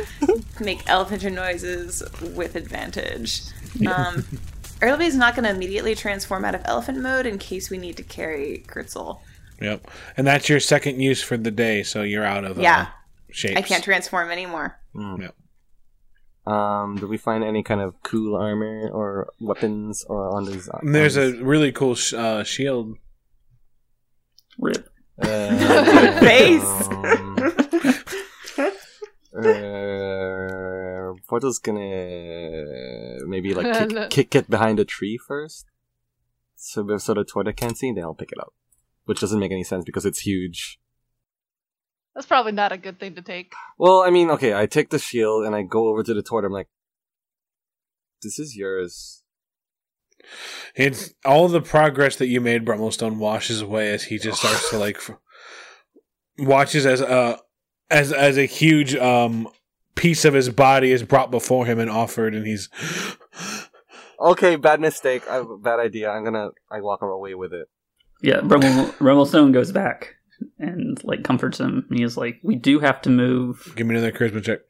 Make 0.60 0.82
elephant 0.86 1.24
noises 1.32 2.02
with 2.34 2.56
advantage. 2.56 3.40
Um, 3.86 4.26
Erleby 4.82 5.06
is 5.06 5.16
not 5.16 5.34
going 5.34 5.44
to 5.44 5.50
immediately 5.50 5.94
transform 5.94 6.44
out 6.44 6.54
of 6.54 6.60
elephant 6.66 6.98
mode 6.98 7.24
in 7.24 7.38
case 7.38 7.70
we 7.70 7.78
need 7.78 7.96
to 7.96 8.02
carry 8.02 8.64
Kritzel. 8.66 9.20
Yep. 9.62 9.90
And 10.16 10.27
that's 10.27 10.48
your 10.48 10.61
second 10.61 11.01
use 11.01 11.22
for 11.22 11.37
the 11.37 11.51
day, 11.51 11.83
so 11.83 12.03
you're 12.03 12.25
out 12.25 12.44
of 12.44 12.59
uh, 12.59 12.62
Yeah. 12.62 12.88
shapes. 13.31 13.57
I 13.57 13.62
can't 13.62 13.85
transform 13.85 14.31
anymore. 14.31 14.79
Yep. 14.94 15.35
um, 16.46 16.96
do 16.96 17.07
we 17.07 17.16
find 17.16 17.44
any 17.44 17.62
kind 17.62 17.81
of 17.81 17.94
cool 18.03 18.37
armor 18.37 18.90
or 18.92 19.29
weapons 19.40 20.05
or 20.09 20.35
on 20.37 20.44
these? 20.46 20.68
And 20.81 20.94
there's 20.94 21.16
on 21.16 21.22
a 21.40 21.44
really 21.44 21.72
cool 21.72 21.94
sh- 21.94 22.12
uh, 22.14 22.42
shield. 22.44 22.96
Rip. 24.59 24.88
Uh, 25.20 26.20
Face. 26.20 26.88
um, 26.88 27.38
uh, 29.35 31.12
Portal's 31.29 31.59
gonna 31.59 33.25
maybe 33.27 33.55
like 33.55 33.72
kick, 33.88 34.11
kick 34.11 34.35
it 34.35 34.51
behind 34.51 34.79
a 34.79 34.85
tree 34.85 35.16
first, 35.18 35.66
so 36.57 36.96
so 36.98 37.14
the 37.14 37.25
Torta 37.25 37.53
can't 37.53 37.77
see. 37.79 37.92
Then 37.92 38.05
I'll 38.05 38.14
pick 38.14 38.33
it 38.33 38.38
up, 38.38 38.53
which 39.04 39.20
doesn't 39.20 39.38
make 39.40 39.52
any 39.52 39.64
sense 39.64 39.84
because 39.84 40.06
it's 40.06 40.20
huge. 40.20 40.78
That's 42.14 42.26
probably 42.26 42.52
not 42.52 42.72
a 42.72 42.76
good 42.76 43.00
thing 43.00 43.14
to 43.14 43.22
take. 43.22 43.54
Well, 43.78 44.02
I 44.02 44.10
mean, 44.10 44.30
okay, 44.30 44.54
I 44.54 44.66
take 44.66 44.90
the 44.90 44.98
shield 44.98 45.44
and 45.44 45.54
I 45.54 45.62
go 45.62 45.88
over 45.88 46.02
to 46.02 46.12
the 46.14 46.22
Torta. 46.22 46.46
I'm 46.46 46.52
like, 46.52 46.68
"This 48.22 48.38
is 48.38 48.56
yours." 48.56 49.22
It's 50.76 51.14
all 51.24 51.48
the 51.48 51.60
progress 51.60 52.16
that 52.16 52.28
you 52.28 52.40
made. 52.40 52.64
Brummelstone 52.64 53.16
washes 53.16 53.60
away 53.60 53.92
as 53.92 54.04
he 54.04 54.18
just 54.18 54.40
starts 54.40 54.70
to 54.70 54.78
like 54.78 54.96
f- 54.96 55.16
watches 56.38 56.86
as 56.86 57.00
a 57.00 57.38
as 57.90 58.12
as 58.12 58.36
a 58.36 58.44
huge 58.44 58.94
um 58.94 59.48
piece 59.94 60.24
of 60.24 60.34
his 60.34 60.48
body 60.48 60.92
is 60.92 61.02
brought 61.02 61.30
before 61.30 61.66
him 61.66 61.78
and 61.78 61.90
offered, 61.90 62.34
and 62.34 62.46
he's 62.46 62.68
Okay, 64.22 64.54
bad 64.54 64.80
mistake. 64.80 65.28
I, 65.28 65.42
bad 65.60 65.80
idea. 65.80 66.08
I'm 66.08 66.22
gonna. 66.22 66.50
I 66.70 66.80
walk 66.80 67.02
away 67.02 67.34
with 67.34 67.52
it. 67.52 67.68
Yeah, 68.22 68.40
Brummel, 68.40 68.87
Brummelstone 68.98 69.52
goes 69.52 69.72
back 69.72 70.14
and 70.58 71.02
like 71.04 71.24
comforts 71.24 71.58
him. 71.58 71.87
And 71.90 71.98
he's 71.98 72.16
like, 72.16 72.40
"We 72.42 72.54
do 72.54 72.78
have 72.80 73.02
to 73.02 73.11
move." 73.11 73.72
give 73.76 73.87
me 73.87 73.96
another 73.96 74.12
charisma 74.12 74.42
check 74.42 74.61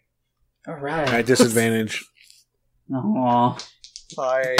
All 0.66 0.74
right. 0.74 1.08
at 1.08 1.26
disadvantage. 1.26 2.04
Aw, 2.94 3.58
Sorry. 4.10 4.56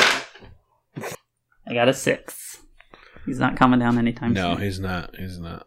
I 1.66 1.74
got 1.74 1.88
a 1.88 1.94
six. 1.94 2.62
He's 3.26 3.38
not 3.38 3.57
coming 3.57 3.78
down 3.78 3.98
anytime 3.98 4.33
no, 4.33 4.42
soon. 4.42 4.59
No, 4.59 4.64
he's 4.64 4.81
not. 4.81 5.16
He's 5.16 5.38
not. 5.38 5.66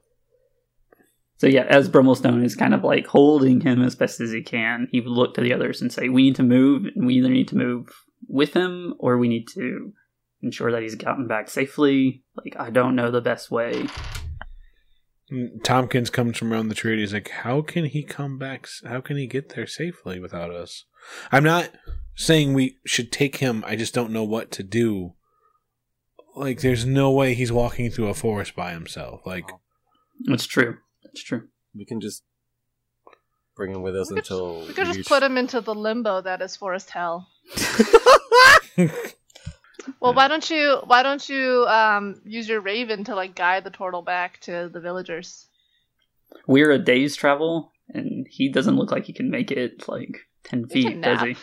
So 1.38 1.48
yeah, 1.48 1.66
as 1.70 1.90
Brummelstone 1.90 2.44
is 2.44 2.56
kind 2.56 2.74
of 2.74 2.84
like 2.84 3.08
holding 3.08 3.62
him 3.62 3.82
as 3.82 3.96
best 3.96 4.22
as 4.22 4.32
he 4.32 4.42
can, 4.42 4.88
he 4.92 5.02
would 5.02 5.10
look 5.10 5.36
to 5.36 5.42
the 5.42 5.54
others 5.54 5.82
and 5.82 5.92
say, 5.92 6.10
"We 6.10 6.24
need 6.24 6.36
to 6.38 6.44
move, 6.44 6.86
and 6.96 7.06
we 7.06 7.16
either 7.16 7.30
need 7.30 7.48
to 7.50 7.58
move 7.58 7.90
with 8.28 8.54
him, 8.54 8.96
or 9.00 9.18
we 9.18 9.28
need 9.28 9.48
to 9.50 9.94
ensure 10.46 10.72
that 10.72 10.82
he's 10.82 10.96
gotten 10.96 11.28
back 11.28 11.50
safely." 11.50 12.24
Like, 12.36 12.56
I 12.58 12.70
don't 12.70 12.96
know 12.96 13.12
the 13.12 13.22
best 13.22 13.52
way. 13.52 13.88
Mm, 15.32 15.64
Tompkins 15.64 16.10
comes 16.10 16.38
from 16.38 16.54
around 16.54 16.70
the 16.70 16.76
tree. 16.76 16.92
and 16.94 17.02
He's 17.02 17.14
like, 17.14 17.30
"How 17.30 17.62
can 17.62 17.86
he 17.86 18.04
come 18.04 18.38
back? 18.38 18.68
How 18.86 19.02
can 19.02 19.18
he 19.18 19.28
get 19.28 19.56
there 19.56 19.68
safely 19.68 20.20
without 20.20 20.52
us?" 20.52 20.86
I'm 21.32 21.44
not 21.44 21.72
saying 22.16 22.54
we 22.54 22.78
should 22.86 23.12
take 23.12 23.38
him. 23.38 23.64
I 23.68 23.76
just 23.76 23.94
don't 23.94 24.12
know 24.12 24.24
what 24.24 24.52
to 24.52 24.64
do. 24.64 25.14
Like, 26.36 26.62
there's 26.62 26.86
no 26.86 27.12
way 27.12 27.34
he's 27.34 27.52
walking 27.52 27.90
through 27.90 28.08
a 28.08 28.14
forest 28.14 28.56
by 28.56 28.72
himself. 28.72 29.22
Like, 29.26 29.50
It's 30.26 30.46
true. 30.46 30.78
It's 31.04 31.24
true. 31.24 31.48
We 31.74 31.86
can 31.86 32.02
just 32.02 32.24
bring 33.56 33.74
him 33.74 33.82
with 33.82 33.96
us 33.96 34.10
We 34.10 34.16
could, 34.16 34.24
until 34.26 34.60
we 34.68 34.74
could 34.74 34.88
just 34.88 35.08
put 35.08 35.24
him 35.24 35.38
into 35.38 35.62
the 35.62 35.74
limbo 35.74 36.22
that 36.22 36.42
is 36.42 36.56
Forest 36.56 36.90
Hell. 36.90 37.28
Well, 40.00 40.14
why 40.14 40.28
don't 40.28 40.50
you 40.50 40.80
why 40.86 41.04
don't 41.04 41.28
you 41.28 41.66
um, 41.68 42.22
use 42.26 42.48
your 42.48 42.62
raven 42.62 43.04
to 43.06 43.16
like 43.16 43.36
guide 43.36 43.64
the 43.64 43.70
turtle 43.70 44.02
back 44.02 44.40
to 44.42 44.70
the 44.72 44.80
villagers? 44.80 45.48
We're 46.48 46.72
a 46.72 46.80
day's 46.80 47.16
travel, 47.16 47.72
and 47.90 48.28
he 48.30 48.50
doesn't 48.50 48.76
look 48.76 48.92
like 48.92 49.06
he 49.06 49.14
can 49.14 49.30
make 49.30 49.52
it 49.52 49.88
like 49.88 50.22
ten 50.44 50.66
He 50.72 50.84
feet, 50.84 51.02
does 51.02 51.22
he? 51.22 51.36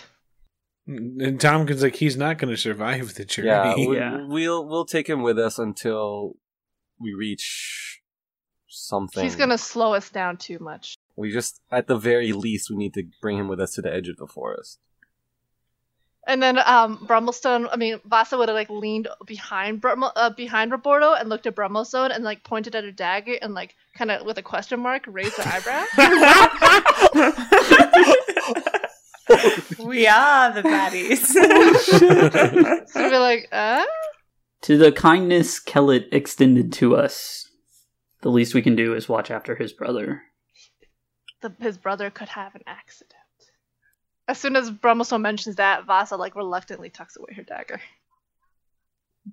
and 0.87 1.41
Tompkins 1.41 1.83
like 1.83 1.95
he's 1.97 2.17
not 2.17 2.39
going 2.39 2.53
to 2.53 2.61
survive 2.61 3.15
the 3.15 3.25
journey. 3.25 3.49
Yeah, 3.49 3.75
we, 3.89 3.97
Yeah. 3.97 4.27
we'll 4.27 4.67
we'll 4.67 4.85
take 4.85 5.09
him 5.09 5.23
with 5.23 5.39
us 5.39 5.59
until 5.59 6.37
we 6.99 7.13
reach 7.15 8.01
something. 8.69 9.23
He's 9.23 9.37
gonna 9.37 9.59
slow 9.59 9.95
us 9.95 10.11
down 10.11 10.37
too 10.37 10.59
much. 10.59 10.97
We 11.15 11.31
just, 11.31 11.61
at 11.71 11.89
the 11.89 11.97
very 11.99 12.33
least, 12.33 12.71
we 12.71 12.77
need 12.77 12.95
to 12.95 13.05
bring 13.21 13.37
him 13.39 13.47
with 13.49 13.61
us 13.61 13.73
to 13.75 13.83
the 13.83 13.93
edge 13.93 14.09
of 14.09 14.17
the 14.17 14.27
forest. 14.27 14.79
And 16.27 16.41
then 16.41 16.59
um, 16.59 17.05
Brummelstone, 17.09 17.69
I 17.71 17.77
mean 17.77 18.01
Vasa 18.05 18.39
would 18.39 18.49
have 18.49 18.55
like 18.55 18.71
leaned 18.71 19.09
behind 19.27 19.81
Brummel, 19.81 20.13
uh, 20.15 20.31
behind 20.31 20.71
Roborto 20.71 21.19
and 21.19 21.29
looked 21.29 21.47
at 21.47 21.57
Brummelstone 21.57 22.15
and 22.15 22.23
like 22.23 22.45
pointed 22.45 22.77
at 22.77 22.85
her 22.85 22.93
dagger 22.93 23.39
and 23.43 23.55
like 23.55 23.75
kind 23.97 24.11
of 24.11 24.25
with 24.25 24.39
a 24.39 24.43
question 24.43 24.79
mark 24.81 25.05
raised 25.09 25.37
her 25.37 25.43
eyebrow. 25.45 25.85
we 29.85 30.07
are 30.07 30.53
the 30.53 30.63
baddies. 30.63 31.27
so 32.89 33.11
be 33.11 33.19
like, 33.19 33.49
uh? 33.51 33.85
To 34.63 34.79
the 34.79 34.93
kindness 34.93 35.59
Kellett 35.59 36.09
extended 36.13 36.73
to 36.75 36.95
us, 36.95 37.49
the 38.21 38.31
least 38.31 38.55
we 38.55 38.63
can 38.63 38.77
do 38.77 38.95
is 38.95 39.09
watch 39.09 39.29
after 39.29 39.57
his 39.57 39.73
brother. 39.73 40.23
The, 41.41 41.53
his 41.59 41.79
brother 41.79 42.11
could 42.11 42.29
have 42.31 42.55
an 42.55 42.63
accident. 42.65 43.15
As 44.29 44.39
soon 44.39 44.57
as 44.57 44.71
Brummelstone 44.71 45.21
mentions 45.21 45.57
that, 45.57 45.85
Vasa 45.87 46.17
like 46.17 46.37
reluctantly 46.37 46.91
tucks 46.91 47.17
away 47.17 47.35
her 47.37 47.43
dagger. 47.43 47.81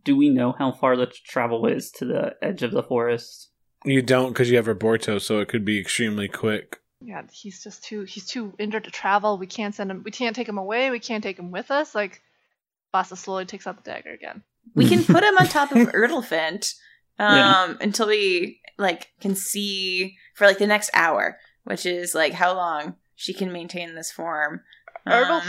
Do 0.04 0.16
we 0.16 0.30
know 0.30 0.52
how 0.58 0.72
far 0.72 0.96
the 0.96 1.08
travel 1.08 1.66
is 1.66 1.92
to 1.94 2.06
the 2.06 2.36
edge 2.42 2.62
of 2.64 2.72
the 2.72 2.84
forest? 2.84 3.50
You 3.86 4.02
don't 4.02 4.30
because 4.34 4.50
you 4.50 4.58
have 4.58 4.68
Roborto, 4.68 5.20
so 5.22 5.40
it 5.40 5.48
could 5.48 5.66
be 5.66 5.80
extremely 5.80 6.28
quick. 6.28 6.80
Yeah, 7.02 7.22
he's 7.32 7.64
just 7.64 7.84
too 7.84 8.04
he's 8.04 8.26
too 8.26 8.54
injured 8.60 8.84
to 8.84 8.92
travel. 8.92 9.38
We 9.38 9.48
can't 9.48 9.74
send 9.74 9.90
him. 9.90 10.04
We 10.04 10.12
can't 10.12 10.36
take 10.36 10.50
him 10.50 10.58
away. 10.58 10.92
We 10.92 11.00
can't 11.00 11.24
take 11.24 11.40
him 11.40 11.50
with 11.52 11.72
us. 11.72 11.96
Like, 11.96 12.22
Vasa 12.92 13.16
slowly 13.16 13.46
takes 13.46 13.66
out 13.68 13.78
the 13.84 13.90
dagger 13.90 14.12
again. 14.12 14.44
We 14.76 14.88
can 14.90 15.04
put 15.04 15.24
him 15.24 15.38
on 15.40 15.48
top 15.48 15.72
of 15.72 15.78
Erdlefint 15.90 16.74
um, 17.18 17.36
Yeah. 17.38 17.74
until 17.82 18.08
we 18.08 18.60
like 18.78 19.08
can 19.22 19.34
see 19.36 20.18
for 20.36 20.46
like 20.46 20.58
the 20.60 20.68
next 20.68 20.92
hour, 20.94 21.38
which 21.64 21.86
is 21.86 22.14
like 22.14 22.34
how 22.34 22.54
long 22.56 22.96
she 23.20 23.34
can 23.34 23.52
maintain 23.52 23.96
this 23.96 24.12
form. 24.12 24.62
Um, 25.06 25.42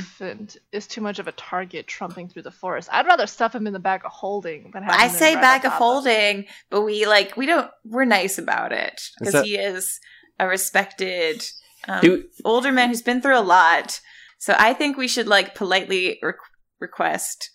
is 0.72 0.86
too 0.86 1.00
much 1.00 1.18
of 1.18 1.28
a 1.28 1.32
target 1.32 1.86
trumping 1.86 2.28
through 2.28 2.42
the 2.42 2.50
forest. 2.50 2.88
I'd 2.92 3.06
rather 3.06 3.26
stuff 3.26 3.54
him 3.54 3.66
in 3.66 3.72
the 3.72 3.78
bag 3.78 4.02
of 4.04 4.10
holding 4.12 4.70
than 4.72 4.82
have 4.82 4.94
I 4.94 5.04
him 5.04 5.10
in 5.10 5.16
say 5.18 5.34
right 5.34 5.40
bag 5.40 5.64
of 5.64 5.72
top 5.72 5.78
holding, 5.78 6.46
but 6.70 6.82
we 6.82 7.06
like 7.06 7.36
we 7.36 7.46
don't. 7.46 7.70
We're 7.84 8.04
nice 8.04 8.38
about 8.38 8.72
it 8.72 9.00
because 9.18 9.34
that- 9.34 9.44
he 9.44 9.56
is 9.56 10.00
a 10.38 10.48
respected 10.48 11.44
um, 11.88 12.00
Do 12.00 12.24
older 12.44 12.72
man 12.72 12.88
who's 12.88 13.02
been 13.02 13.20
through 13.20 13.38
a 13.38 13.40
lot. 13.40 14.00
So 14.38 14.54
I 14.58 14.72
think 14.72 14.96
we 14.96 15.08
should 15.08 15.28
like 15.28 15.54
politely 15.54 16.18
re- 16.22 16.32
request, 16.80 17.50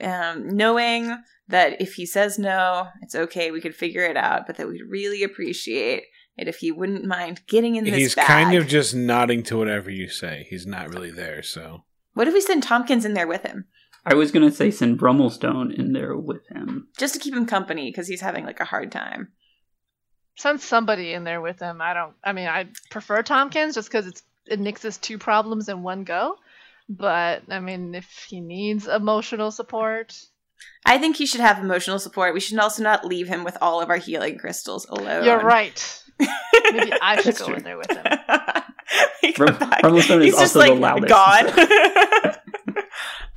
um, 0.00 0.48
knowing 0.56 1.16
that 1.48 1.80
if 1.80 1.94
he 1.94 2.06
says 2.06 2.38
no, 2.38 2.88
it's 3.02 3.14
okay. 3.14 3.50
We 3.50 3.60
could 3.60 3.74
figure 3.74 4.04
it 4.04 4.16
out, 4.16 4.46
but 4.46 4.56
that 4.56 4.68
we'd 4.68 4.82
really 4.88 5.22
appreciate 5.22 6.04
it 6.38 6.48
if 6.48 6.58
he 6.58 6.70
wouldn't 6.72 7.04
mind 7.04 7.42
getting 7.46 7.76
in 7.76 7.84
this 7.84 7.94
He's 7.94 8.14
bag. 8.14 8.26
kind 8.26 8.54
of 8.54 8.66
just 8.68 8.94
nodding 8.94 9.42
to 9.44 9.56
whatever 9.58 9.90
you 9.90 10.08
say. 10.08 10.46
He's 10.48 10.66
not 10.66 10.92
really 10.94 11.10
there, 11.10 11.42
so 11.42 11.84
What 12.14 12.28
if 12.28 12.34
we 12.34 12.40
send 12.40 12.62
Tompkins 12.62 13.04
in 13.04 13.14
there 13.14 13.26
with 13.26 13.42
him, 13.42 13.66
I 14.06 14.14
was 14.14 14.30
gonna 14.32 14.50
say 14.52 14.70
send 14.70 14.98
Brummelstone 14.98 15.74
in 15.76 15.92
there 15.92 16.16
with 16.16 16.46
him. 16.48 16.88
just 16.96 17.14
to 17.14 17.20
keep 17.20 17.34
him 17.34 17.46
company 17.46 17.90
because 17.90 18.06
he's 18.08 18.20
having 18.22 18.44
like 18.44 18.60
a 18.60 18.64
hard 18.64 18.90
time? 18.92 19.32
Send 20.36 20.60
somebody 20.60 21.12
in 21.12 21.24
there 21.24 21.40
with 21.40 21.58
him. 21.58 21.80
I 21.82 21.94
don't. 21.94 22.14
I 22.22 22.32
mean, 22.32 22.46
I 22.46 22.68
prefer 22.90 23.22
Tompkins 23.22 23.74
just 23.74 23.88
because 23.88 24.06
it's 24.06 24.22
it 24.46 24.60
mixes 24.60 24.96
two 24.96 25.18
problems 25.18 25.68
in 25.68 25.82
one 25.82 26.04
go. 26.04 26.36
But 26.88 27.42
I 27.50 27.58
mean, 27.60 27.94
if 27.94 28.26
he 28.30 28.40
needs 28.40 28.86
emotional 28.86 29.50
support, 29.50 30.16
I 30.86 30.96
think 30.98 31.16
he 31.16 31.26
should 31.26 31.40
have 31.40 31.58
emotional 31.58 31.98
support. 31.98 32.34
We 32.34 32.40
should 32.40 32.58
also 32.58 32.82
not 32.82 33.04
leave 33.04 33.26
him 33.28 33.42
with 33.44 33.58
all 33.60 33.82
of 33.82 33.90
our 33.90 33.96
healing 33.98 34.38
crystals 34.38 34.86
alone. 34.86 35.24
you're 35.24 35.40
right. 35.42 36.02
Maybe 36.20 36.92
I 37.00 37.16
should 37.16 37.24
That's 37.26 37.38
go 37.40 37.46
true. 37.46 37.54
in 37.56 37.62
there 37.64 37.78
with 37.78 37.90
him. 37.90 38.04
We 39.22 39.32
come 39.32 39.56
Brum- 39.80 39.96
is 39.96 40.06
He's 40.06 40.36
just 40.38 40.52
the 40.54 40.58
like 40.60 40.78
loudest. 40.78 41.08
gone. 41.08 41.46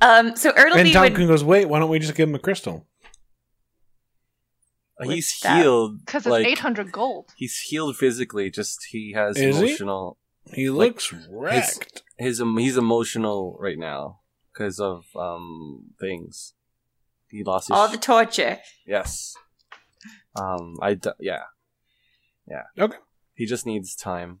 um, 0.00 0.36
so 0.36 0.50
and 0.50 0.72
Erdleby 0.72 0.92
Duncan 0.92 1.22
would. 1.22 1.28
goes, 1.28 1.44
"Wait, 1.44 1.66
why 1.68 1.78
don't 1.78 1.90
we 1.90 1.98
just 1.98 2.14
give 2.14 2.28
him 2.28 2.34
a 2.34 2.38
crystal?" 2.38 2.86
With 4.98 5.10
He's 5.10 5.38
that- 5.42 5.62
healed. 5.62 6.00
Because 6.04 6.26
it's 6.26 6.30
like, 6.30 6.46
800 6.46 6.92
gold. 6.92 7.30
He's 7.36 7.58
healed 7.60 7.96
physically. 7.96 8.50
Just 8.50 8.86
he 8.90 9.12
has 9.14 9.36
Is 9.36 9.56
he? 9.58 9.62
emotional. 9.64 10.18
He 10.52 10.70
looks 10.70 11.12
wrecked. 11.30 12.02
His 12.18 12.40
um, 12.40 12.56
he's 12.58 12.76
emotional 12.76 13.56
right 13.60 13.78
now 13.78 14.20
because 14.52 14.78
of 14.80 15.04
um 15.16 15.90
things. 16.00 16.54
He 17.28 17.42
lost 17.44 17.68
his 17.68 17.76
all 17.76 17.88
the 17.88 17.96
torture. 17.98 18.58
yes. 18.86 19.34
Um, 20.34 20.76
I 20.82 20.94
d- 20.94 21.10
yeah, 21.20 21.42
yeah. 22.48 22.62
Okay. 22.78 22.98
He 23.34 23.46
just 23.46 23.66
needs 23.66 23.94
time. 23.94 24.40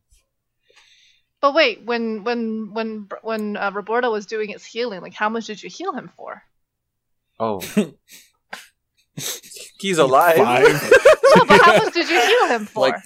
But 1.40 1.54
wait, 1.54 1.84
when 1.84 2.22
when 2.22 2.72
when 2.72 3.08
when 3.22 3.56
uh, 3.56 3.72
Roberto 3.74 4.12
was 4.12 4.26
doing 4.26 4.50
his 4.50 4.64
healing, 4.64 5.00
like 5.00 5.14
how 5.14 5.28
much 5.28 5.46
did 5.46 5.62
you 5.62 5.68
heal 5.68 5.92
him 5.92 6.10
for? 6.16 6.42
Oh, 7.40 7.60
he's 9.78 9.98
alive. 9.98 10.36
Five. 10.36 10.98
No, 11.34 11.46
but 11.46 11.62
how 11.62 11.78
much 11.78 11.94
did 11.94 12.10
you 12.10 12.20
heal 12.20 12.48
him 12.48 12.66
for? 12.66 12.80
like 12.80 12.96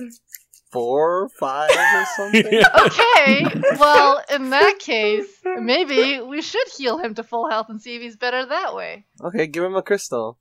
four, 0.72 1.28
five, 1.38 1.70
or 1.70 2.04
something. 2.16 2.60
Okay, 2.86 3.46
well, 3.78 4.20
in 4.34 4.50
that 4.50 4.80
case, 4.80 5.28
maybe 5.44 6.20
we 6.20 6.42
should 6.42 6.66
heal 6.76 6.98
him 6.98 7.14
to 7.14 7.22
full 7.22 7.48
health 7.48 7.68
and 7.68 7.80
see 7.80 7.94
if 7.94 8.02
he's 8.02 8.16
better 8.16 8.44
that 8.44 8.74
way. 8.74 9.04
Okay, 9.22 9.46
give 9.46 9.62
him 9.62 9.76
a 9.76 9.82
crystal. 9.82 10.38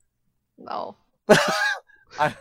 No. 0.57 0.97
I, 2.19 2.33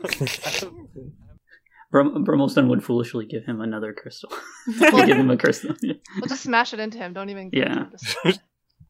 Brum- 1.94 2.24
Brummelstone 2.26 2.66
would 2.70 2.82
foolishly 2.82 3.24
give 3.24 3.44
him 3.44 3.60
another 3.60 3.92
crystal. 3.92 4.28
give 4.80 5.16
him 5.16 5.30
a 5.30 5.36
crystal. 5.36 5.76
We'll 5.82 6.26
just 6.28 6.42
smash 6.42 6.74
it 6.74 6.80
into 6.80 6.98
him. 6.98 7.12
Don't 7.12 7.30
even. 7.30 7.50
give 7.50 7.62
Yeah. 7.62 7.86
him 8.24 8.34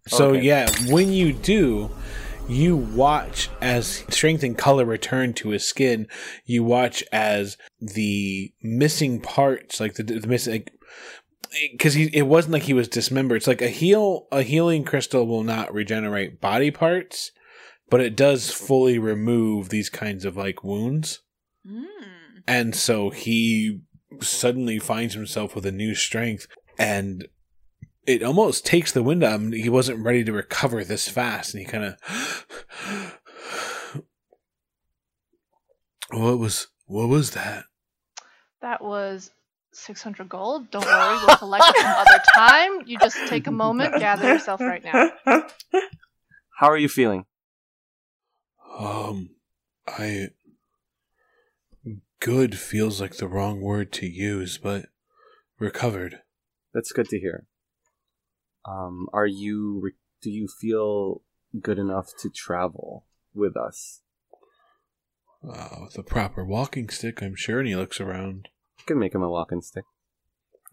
So 0.08 0.30
Okay. 0.30 0.40
yeah, 0.40 0.70
when 0.88 1.12
you 1.12 1.34
do, 1.34 1.90
you 2.48 2.76
watch 2.76 3.50
as 3.60 4.04
strength 4.08 4.42
and 4.42 4.56
color 4.56 4.86
return 4.86 5.34
to 5.34 5.50
his 5.50 5.66
skin. 5.66 6.06
You 6.46 6.64
watch 6.64 7.04
as 7.12 7.58
the 7.78 8.54
missing 8.62 9.20
parts, 9.20 9.80
like 9.80 9.94
the, 9.96 10.02
the 10.02 10.26
missing, 10.26 10.52
like, 10.52 10.72
because 11.72 11.92
he 11.92 12.04
it 12.14 12.26
wasn't 12.26 12.54
like 12.54 12.62
he 12.62 12.72
was 12.72 12.88
dismembered. 12.88 13.36
It's 13.36 13.46
like 13.46 13.60
a 13.62 13.68
heal 13.68 14.28
a 14.32 14.40
healing 14.42 14.82
crystal 14.84 15.26
will 15.26 15.44
not 15.44 15.74
regenerate 15.74 16.40
body 16.40 16.70
parts, 16.70 17.32
but 17.90 18.00
it 18.00 18.16
does 18.16 18.50
fully 18.50 18.98
remove 18.98 19.68
these 19.68 19.90
kinds 19.90 20.24
of 20.24 20.38
like 20.38 20.64
wounds. 20.64 21.20
Mm. 21.66 21.84
And 22.46 22.74
so 22.74 23.10
he 23.10 23.80
suddenly 24.20 24.78
finds 24.78 25.14
himself 25.14 25.54
with 25.54 25.66
a 25.66 25.72
new 25.72 25.94
strength 25.94 26.46
and 26.78 27.26
it 28.06 28.22
almost 28.22 28.66
takes 28.66 28.92
the 28.92 29.02
wind 29.02 29.24
out 29.24 29.34
of 29.34 29.42
him. 29.42 29.52
He 29.52 29.68
wasn't 29.68 30.04
ready 30.04 30.24
to 30.24 30.32
recover 30.32 30.84
this 30.84 31.08
fast 31.08 31.54
and 31.54 31.62
he 31.62 31.66
kind 31.66 31.84
of 31.84 33.16
What 36.10 36.38
was 36.38 36.68
what 36.86 37.08
was 37.08 37.30
that? 37.32 37.64
That 38.60 38.84
was 38.84 39.30
600 39.72 40.28
gold. 40.28 40.70
Don't 40.70 40.84
worry, 40.84 41.18
we'll 41.26 41.36
collect 41.36 41.64
it 41.66 41.76
some 41.76 41.96
other 41.96 42.22
time. 42.34 42.82
You 42.86 42.98
just 42.98 43.16
take 43.26 43.46
a 43.46 43.50
moment, 43.50 43.98
gather 43.98 44.28
yourself 44.28 44.60
right 44.60 44.84
now. 44.84 45.10
how 46.58 46.68
are 46.68 46.76
you 46.76 46.88
feeling? 46.88 47.24
Um 48.78 49.30
I 49.88 50.28
good 52.24 52.58
feels 52.58 53.02
like 53.02 53.18
the 53.18 53.28
wrong 53.28 53.60
word 53.60 53.92
to 53.92 54.06
use, 54.06 54.56
but 54.56 54.86
recovered. 55.58 56.20
That's 56.72 56.90
good 56.90 57.08
to 57.10 57.20
hear. 57.20 57.46
Um, 58.64 59.08
are 59.12 59.26
you? 59.26 59.80
Re- 59.82 59.92
do 60.22 60.30
you 60.30 60.48
feel 60.48 61.20
good 61.60 61.78
enough 61.78 62.12
to 62.20 62.30
travel 62.30 63.04
with 63.34 63.58
us? 63.58 64.00
Uh, 65.46 65.80
with 65.82 65.98
a 65.98 66.02
proper 66.02 66.42
walking 66.42 66.88
stick, 66.88 67.22
I'm 67.22 67.36
sure, 67.36 67.58
and 67.58 67.68
he 67.68 67.76
looks 67.76 68.00
around. 68.00 68.48
You 68.78 68.84
can 68.86 68.98
make 68.98 69.14
him 69.14 69.22
a 69.22 69.28
walking 69.28 69.60
stick. 69.60 69.84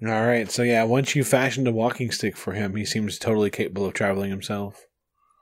All 0.01 0.25
right, 0.25 0.49
so 0.49 0.63
yeah, 0.63 0.85
once 0.85 1.17
you 1.17 1.25
fashioned 1.25 1.67
a 1.67 1.73
walking 1.73 2.11
stick 2.11 2.37
for 2.37 2.53
him, 2.53 2.77
he 2.77 2.85
seems 2.85 3.19
totally 3.19 3.49
capable 3.49 3.85
of 3.85 3.93
traveling 3.93 4.31
himself. 4.31 4.85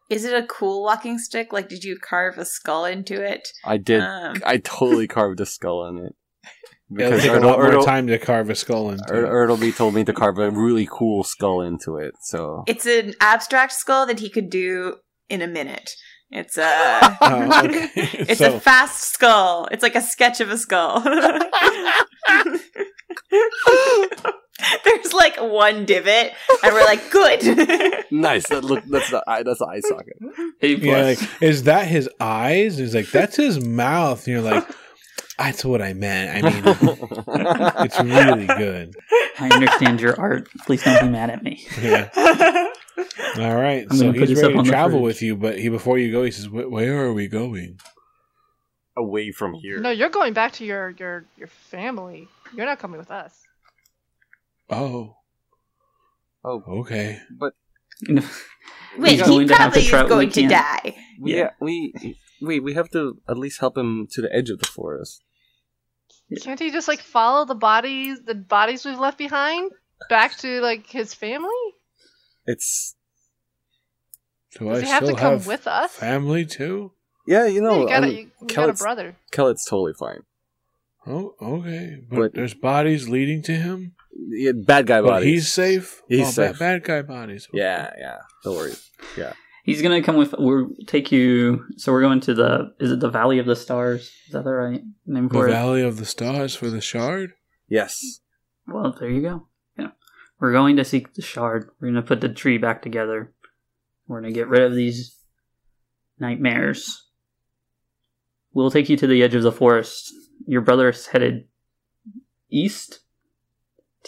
Is 0.09 0.25
it 0.25 0.33
a 0.33 0.45
cool 0.47 0.83
walking 0.83 1.19
stick? 1.19 1.53
Like, 1.53 1.69
did 1.69 1.83
you 1.83 1.97
carve 1.99 2.37
a 2.37 2.45
skull 2.45 2.85
into 2.85 3.21
it? 3.23 3.47
I 3.63 3.77
did. 3.77 4.01
Um, 4.01 4.41
I 4.45 4.57
totally 4.57 5.07
carved 5.07 5.39
a 5.39 5.45
skull 5.45 5.87
in 5.87 5.97
it. 6.05 6.15
It'll 6.99 7.19
take 7.19 7.29
a 7.29 7.33
Erdl- 7.35 7.43
lot 7.43 7.59
more 7.59 7.71
Erdl- 7.71 7.85
time 7.85 8.07
to 8.07 8.17
carve 8.17 8.49
a 8.49 8.55
skull 8.55 8.89
into. 8.89 9.03
Er- 9.13 9.47
Erdleby 9.47 9.75
told 9.75 9.93
me 9.93 10.03
to 10.05 10.13
carve 10.13 10.39
a 10.39 10.49
really 10.49 10.87
cool 10.91 11.23
skull 11.23 11.61
into 11.61 11.97
it. 11.97 12.15
So 12.21 12.63
It's 12.65 12.87
an 12.87 13.13
abstract 13.21 13.73
skull 13.73 14.07
that 14.07 14.19
he 14.19 14.29
could 14.29 14.49
do 14.49 14.95
in 15.29 15.43
a 15.43 15.47
minute. 15.47 15.91
It's 16.31 16.57
a. 16.57 17.17
Oh, 17.21 17.61
okay. 17.65 17.89
It's 17.95 18.39
So- 18.39 18.55
a 18.55 18.59
fast 18.59 19.13
skull. 19.13 19.67
It's 19.71 19.83
like 19.83 19.95
a 19.95 20.01
sketch 20.01 20.41
of 20.41 20.49
a 20.49 20.57
skull. 20.57 21.03
There's 24.83 25.13
like 25.13 25.37
one 25.37 25.85
divot, 25.85 26.33
and 26.63 26.73
we're 26.73 26.85
like, 26.85 27.09
good. 27.11 28.05
nice. 28.11 28.47
That 28.49 28.63
look. 28.63 28.83
That's 28.85 29.09
the 29.09 29.23
eye. 29.27 29.43
That's 29.43 29.59
the 29.59 29.65
eye 29.65 29.81
socket. 29.81 30.17
A 30.61 30.75
yeah, 30.75 31.01
like, 31.03 31.41
is 31.41 31.63
that 31.63 31.87
his 31.87 32.09
eyes? 32.19 32.77
He's 32.77 32.95
like, 32.95 33.09
that's 33.11 33.35
his 33.35 33.63
mouth. 33.63 34.25
And 34.25 34.33
you're 34.33 34.41
like, 34.41 34.67
that's 35.37 35.63
what 35.63 35.81
I 35.81 35.93
meant. 35.93 36.45
I 36.45 36.49
mean, 36.49 36.63
it's 37.85 37.99
really 37.99 38.45
good. 38.45 38.95
I 39.39 39.49
understand 39.49 40.01
your 40.01 40.19
art. 40.19 40.49
Please 40.65 40.83
don't 40.83 41.01
be 41.01 41.09
mad 41.09 41.29
at 41.29 41.43
me. 41.43 41.65
Yeah. 41.81 42.09
All 43.37 43.55
right, 43.55 43.87
I'm 43.89 43.97
so 43.97 44.07
gonna 44.07 44.19
put 44.19 44.29
he's 44.29 44.41
ready 44.41 44.55
to 44.55 44.63
travel 44.63 45.01
with 45.01 45.21
you, 45.21 45.35
but 45.35 45.57
he 45.57 45.69
before 45.69 45.97
you 45.97 46.11
go, 46.11 46.23
he 46.23 46.31
says, 46.31 46.49
"Where 46.49 47.05
are 47.05 47.13
we 47.13 47.27
going?" 47.27 47.79
Away 48.97 49.31
from 49.31 49.53
here. 49.53 49.79
No, 49.79 49.91
you're 49.91 50.09
going 50.09 50.33
back 50.33 50.51
to 50.53 50.65
your 50.65 50.89
your 50.99 51.25
your 51.37 51.47
family. 51.47 52.27
You're 52.53 52.65
not 52.65 52.79
coming 52.79 52.97
with 52.97 53.11
us. 53.11 53.45
Oh, 54.69 55.15
Oh, 56.43 56.63
okay. 56.82 57.19
but 57.38 57.53
Wait, 58.08 58.23
He's 59.12 59.19
he 59.19 59.25
going 59.25 59.47
to 59.47 59.53
to 59.53 59.58
probably 59.58 59.82
is 59.82 59.91
going 59.91 60.29
to 60.32 60.47
die. 60.47 60.95
we 61.19 61.36
Yeah. 61.36 61.51
we 61.60 61.93
wait. 62.41 62.63
We 62.63 62.73
have 62.73 62.89
to 62.91 63.19
at 63.27 63.38
least 63.38 63.60
help 63.60 63.77
him 63.77 64.08
to 64.12 64.21
the 64.21 64.34
edge 64.34 64.49
of 64.49 64.60
the 64.60 64.67
forest. 64.67 65.21
Can't 66.41 66.60
he 66.60 66.71
just 66.71 66.88
like 66.88 66.99
follow 67.01 67.45
the 67.45 67.55
bodies, 67.55 68.19
the 68.25 68.36
bodies 68.36 68.86
we've 68.86 68.99
left 68.99 69.17
behind, 69.17 69.71
back 70.10 70.38
to 70.38 70.62
like 70.62 70.88
his 70.89 71.13
family? 71.13 71.49
It's 72.45 72.95
Do 74.58 74.65
Does 74.69 74.79
I 74.79 74.86
he 74.86 74.88
have 74.91 75.03
still 75.03 75.15
to 75.15 75.21
come 75.21 75.34
have 75.34 75.47
with 75.47 75.67
us? 75.67 75.91
family 75.91 76.45
too? 76.45 76.93
Yeah, 77.27 77.45
you 77.45 77.55
Yeah, 77.55 77.62
know, 77.62 77.82
you 77.82 77.88
got, 77.88 78.03
a, 78.03 78.08
um, 78.08 78.12
you, 78.12 78.32
you 78.41 78.47
got 78.47 78.69
a 78.69 78.73
brother. 78.73 79.15
Kellett's 79.32 79.65
totally 79.65 79.93
fine. 79.93 80.21
Oh, 81.05 81.36
okay. 81.41 81.97
But, 82.10 82.15
But- 82.17 82.34
there's 82.34 82.53
bodies 82.53 83.08
leading 83.10 83.41
to 83.43 83.53
him. 83.53 83.93
Yeah, 84.27 84.51
bad 84.53 84.88
guy 84.88 84.99
oh, 84.99 85.03
But 85.03 85.10
bodies. 85.10 85.27
he's 85.27 85.51
safe. 85.51 86.01
He's 86.08 86.27
oh, 86.27 86.32
safe. 86.32 86.60
Bad, 86.60 86.84
guy 86.84 87.01
bodies. 87.01 87.47
Yeah, 87.53 87.91
yeah. 87.97 88.17
Don't 88.43 88.55
worry. 88.55 88.73
Yeah. 89.17 89.34
He's 89.63 89.82
gonna 89.82 90.01
come 90.01 90.17
with. 90.17 90.34
We'll 90.38 90.69
take 90.88 91.12
you. 91.12 91.65
So 91.77 91.91
we're 91.91 92.01
going 92.01 92.21
to 92.21 92.34
the. 92.34 92.73
Is 92.79 92.91
it 92.91 92.99
the 92.99 93.10
Valley 93.10 93.39
of 93.39 93.45
the 93.45 93.55
Stars? 93.55 94.12
Is 94.25 94.34
that 94.34 94.43
the 94.43 94.51
right 94.51 94.82
name 95.05 95.27
The 95.27 95.34
for 95.34 95.47
it? 95.47 95.51
Valley 95.51 95.84
of 95.84 95.97
the 95.97 96.05
Stars 96.05 96.55
for 96.55 96.69
the 96.69 96.82
Shard. 96.82 97.34
Yes. 97.67 98.19
Well, 98.67 98.95
there 98.99 99.10
you 99.10 99.21
go. 99.21 99.47
Yeah, 99.77 99.91
we're 100.39 100.51
going 100.51 100.75
to 100.77 100.86
seek 100.86 101.13
the 101.13 101.21
shard. 101.21 101.69
We're 101.79 101.89
gonna 101.89 102.01
put 102.01 102.21
the 102.21 102.29
tree 102.29 102.58
back 102.58 102.82
together. 102.82 103.34
We're 104.08 104.21
gonna 104.21 104.34
get 104.34 104.47
rid 104.47 104.63
of 104.63 104.73
these 104.73 105.15
nightmares. 106.19 107.05
We'll 108.53 108.71
take 108.71 108.89
you 108.89 108.97
to 108.97 109.08
the 109.08 109.21
edge 109.21 109.36
of 109.36 109.43
the 109.43 109.51
forest. 109.51 110.12
Your 110.47 110.62
brother 110.62 110.89
is 110.89 111.08
headed 111.08 111.47
east 112.49 113.01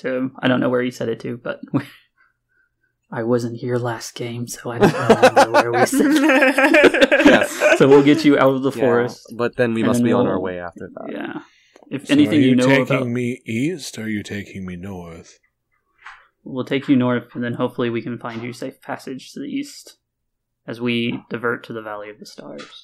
to. 0.02 0.32
I 0.40 0.48
don't 0.48 0.60
know 0.60 0.70
where 0.70 0.82
he 0.84 0.92
said 0.92 1.10
it 1.10 1.20
to, 1.22 1.38
but 1.38 1.60
I 3.12 3.24
wasn't 3.24 3.58
here 3.58 3.78
last 3.78 4.16
game, 4.16 4.48
so 4.48 4.72
I 4.72 4.80
don't 4.80 4.94
remember 4.94 5.52
where 5.52 5.72
we 5.82 5.86
said. 5.86 6.12
Yes. 7.26 7.78
so 7.78 7.88
we'll 7.88 8.04
get 8.04 8.26
you 8.26 8.38
out 8.38 8.54
of 8.56 8.64
the 8.64 8.72
Yeah, 8.72 8.82
forest. 8.82 9.26
but 9.38 9.56
then 9.58 9.74
we 9.74 9.84
must 9.84 10.04
be 10.04 10.12
on 10.12 10.24
we'll- 10.26 10.34
our 10.34 10.40
way 10.40 10.60
after 10.60 10.90
that. 10.94 11.12
Yeah. 11.12 11.42
If 11.90 12.08
So 12.08 12.14
anything 12.14 12.40
are 12.40 12.42
you, 12.42 12.56
know 12.56 12.66
taking 12.68 12.84
about, 12.96 13.08
me 13.08 13.42
east 13.46 13.98
or 13.98 14.04
are 14.04 14.08
you 14.08 14.24
taking 14.24 14.66
me 14.66 14.76
north? 14.78 15.38
we'll 16.44 16.66
take 16.66 16.88
you 16.90 16.96
north, 16.96 17.36
and 17.36 17.44
then 17.44 17.54
hopefully 17.54 17.90
we 17.92 18.02
can 18.02 18.18
find 18.18 18.42
you 18.42 18.52
safe 18.54 18.82
passage 18.82 19.32
to 19.34 19.40
the 19.40 19.46
east 19.46 19.98
as 20.66 20.80
we 20.82 21.22
divert 21.30 21.64
to 21.66 21.74
the 21.74 21.82
Valley 21.84 22.10
of 22.10 22.18
the 22.18 22.26
Stars 22.26 22.82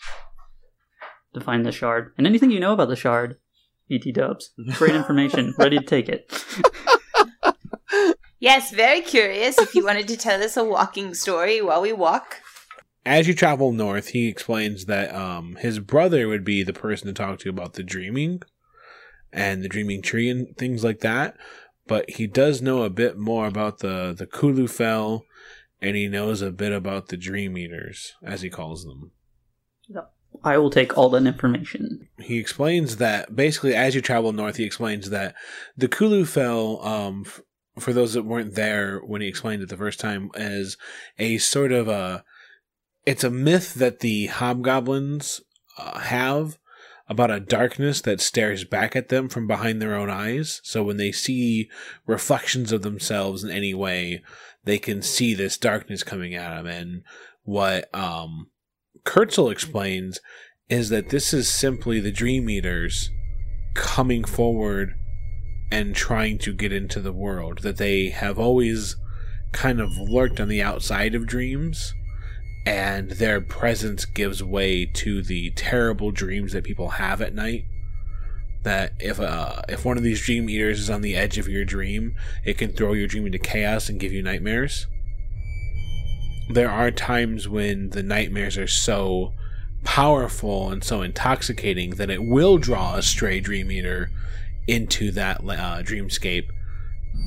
to 1.34 1.40
find 1.42 1.66
the 1.66 1.72
shard. 1.72 2.14
And 2.18 2.28
anything 2.28 2.52
you 2.52 2.60
know 2.60 2.74
about 2.74 2.90
the 2.90 2.96
shard, 2.96 3.38
ET 3.90 4.04
Dubs, 4.14 4.52
great 4.74 4.94
information, 4.96 5.56
ready 5.58 5.78
to 5.80 5.84
take 5.86 6.08
it. 6.10 6.32
Yes, 8.40 8.72
very 8.72 9.02
curious. 9.02 9.58
If 9.58 9.74
you 9.74 9.84
wanted 9.84 10.08
to 10.10 10.18
tell 10.18 10.44
us 10.44 10.58
a 10.58 10.64
walking 10.64 11.14
story 11.14 11.62
while 11.62 11.82
we 11.82 11.94
walk. 11.94 12.42
As 13.06 13.28
you 13.28 13.34
travel 13.34 13.72
north, 13.72 14.10
he 14.10 14.28
explains 14.28 14.86
that 14.86 15.14
um, 15.16 15.56
his 15.62 15.80
brother 15.80 16.28
would 16.28 16.44
be 16.44 16.62
the 16.62 16.74
person 16.74 17.08
to 17.08 17.14
talk 17.14 17.40
to 17.40 17.50
about 17.50 17.74
the 17.74 17.84
dreaming 17.84 18.42
and 19.32 19.64
the 19.64 19.70
dreaming 19.70 20.02
tree 20.02 20.30
and 20.30 20.56
things 20.58 20.84
like 20.84 21.00
that. 21.00 21.36
But 21.88 22.10
he 22.10 22.28
does 22.28 22.62
know 22.62 22.84
a 22.84 22.90
bit 22.90 23.18
more 23.18 23.48
about 23.48 23.80
the 23.80 24.14
the 24.18 24.28
Kulu 24.28 24.68
Fell, 24.68 25.24
and 25.82 25.96
he 25.96 26.08
knows 26.10 26.42
a 26.42 26.52
bit 26.52 26.74
about 26.74 27.08
the 27.08 27.16
Dream 27.18 27.58
Eaters, 27.58 28.14
as 28.22 28.42
he 28.42 28.50
calls 28.50 28.84
them. 28.84 29.12
I 30.44 30.58
will 30.58 30.70
take 30.70 30.98
all 30.98 31.10
that 31.12 31.26
information. 31.26 32.10
he 32.20 32.38
explains 32.38 32.98
that 32.98 33.36
basically 33.36 33.74
as 33.74 33.96
you 33.96 34.02
travel 34.02 34.32
north 34.34 34.58
he 34.58 34.66
explains 34.66 35.10
that 35.10 35.34
the 35.76 35.88
kulu 35.88 36.26
fell 36.26 36.80
um 36.86 37.24
f- 37.26 37.42
for 37.80 37.94
those 37.94 38.14
that 38.14 38.24
weren't 38.24 38.56
there 38.56 39.00
when 39.00 39.22
he 39.22 39.28
explained 39.28 39.62
it 39.62 39.70
the 39.70 39.78
first 39.78 40.00
time 40.00 40.30
as 40.36 40.78
a 41.18 41.38
sort 41.38 41.72
of 41.72 41.88
a 41.88 42.24
it's 43.06 43.24
a 43.24 43.30
myth 43.30 43.76
that 43.76 44.00
the 44.00 44.28
hobgoblins 44.28 45.42
uh, 45.78 46.00
have 46.00 46.58
about 47.08 47.32
a 47.32 47.40
darkness 47.40 48.02
that 48.02 48.20
stares 48.20 48.66
back 48.66 48.96
at 48.96 49.08
them 49.08 49.30
from 49.30 49.48
behind 49.48 49.82
their 49.82 49.96
own 49.96 50.10
eyes. 50.10 50.60
So 50.66 50.84
when 50.84 50.98
they 50.98 51.14
see 51.14 51.70
reflections 52.06 52.74
of 52.74 52.82
themselves 52.82 53.44
in 53.44 53.50
any 53.50 53.74
way 53.74 54.22
they 54.68 54.78
can 54.78 55.02
see 55.02 55.34
this 55.34 55.58
darkness 55.58 56.04
coming 56.04 56.36
at 56.36 56.50
them 56.56 56.68
and 56.68 57.04
what 57.44 57.94
um 57.96 58.52
Kurtzel 59.06 59.52
explains 59.52 60.20
is 60.70 60.90
that 60.90 61.10
this 61.10 61.34
is 61.34 61.50
simply 61.50 62.02
the 62.02 62.12
Dream 62.12 62.50
Eaters 62.50 63.10
coming 63.74 64.26
forward 64.26 64.96
and 65.72 65.96
trying 65.96 66.38
to 66.40 66.54
get 66.54 66.72
into 66.72 67.00
the 67.00 67.14
world. 67.14 67.60
That 67.60 67.78
they 67.78 68.10
have 68.10 68.40
always 68.40 68.96
kind 69.52 69.80
of 69.80 69.90
lurked 69.98 70.40
on 70.40 70.48
the 70.48 70.62
outside 70.62 71.16
of 71.16 71.28
dreams, 71.28 71.94
and 72.66 73.12
their 73.12 73.42
presence 73.42 74.06
gives 74.06 74.44
way 74.44 74.86
to 74.86 75.22
the 75.22 75.52
terrible 75.52 76.12
dreams 76.12 76.54
that 76.54 76.64
people 76.64 76.90
have 76.90 77.22
at 77.22 77.36
night. 77.36 77.66
That 78.64 78.94
if 79.00 79.20
uh, 79.20 79.62
if 79.70 79.86
one 79.86 79.98
of 79.98 80.04
these 80.04 80.22
Dream 80.22 80.50
Eaters 80.50 80.80
is 80.80 80.90
on 80.90 81.02
the 81.02 81.16
edge 81.16 81.38
of 81.38 81.48
your 81.48 81.64
dream, 81.64 82.16
it 82.46 82.58
can 82.58 82.72
throw 82.72 82.94
your 82.94 83.08
dream 83.08 83.26
into 83.26 83.40
chaos 83.40 83.90
and 83.90 84.00
give 84.00 84.12
you 84.12 84.22
nightmares 84.22 84.88
there 86.50 86.70
are 86.70 86.92
times 86.92 87.48
when 87.48 87.90
the 87.90 88.04
nightmares 88.04 88.58
are 88.58 88.68
so 88.68 89.34
powerful 89.84 90.70
and 90.70 90.84
so 90.84 91.02
intoxicating 91.02 91.92
that 91.92 92.10
it 92.10 92.24
will 92.24 92.58
draw 92.58 92.96
a 92.96 93.02
stray 93.02 93.40
dream 93.40 93.72
eater 93.72 94.10
into 94.68 95.12
that 95.12 95.40
uh, 95.40 95.82
dreamscape 95.82 96.50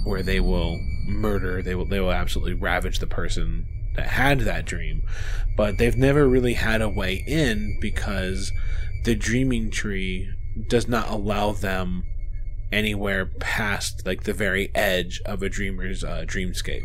where 0.04 0.22
they 0.22 0.40
will 0.40 0.78
murder 1.06 1.62
they 1.62 1.74
will 1.74 1.86
they 1.86 2.00
will 2.00 2.12
absolutely 2.12 2.54
ravage 2.54 3.00
the 3.00 3.06
person 3.06 3.66
that 3.96 4.06
had 4.06 4.40
that 4.40 4.64
dream. 4.64 5.02
But 5.56 5.78
they've 5.78 5.96
never 5.96 6.28
really 6.28 6.54
had 6.54 6.80
a 6.80 6.88
way 6.88 7.24
in 7.26 7.78
because 7.80 8.52
the 9.04 9.14
dreaming 9.14 9.70
tree 9.70 10.28
does 10.68 10.88
not 10.88 11.08
allow 11.08 11.52
them 11.52 12.04
anywhere 12.72 13.26
past 13.40 14.06
like 14.06 14.22
the 14.22 14.32
very 14.32 14.70
edge 14.74 15.20
of 15.26 15.42
a 15.42 15.48
dreamer's 15.48 16.04
uh, 16.04 16.24
dreamscape. 16.26 16.82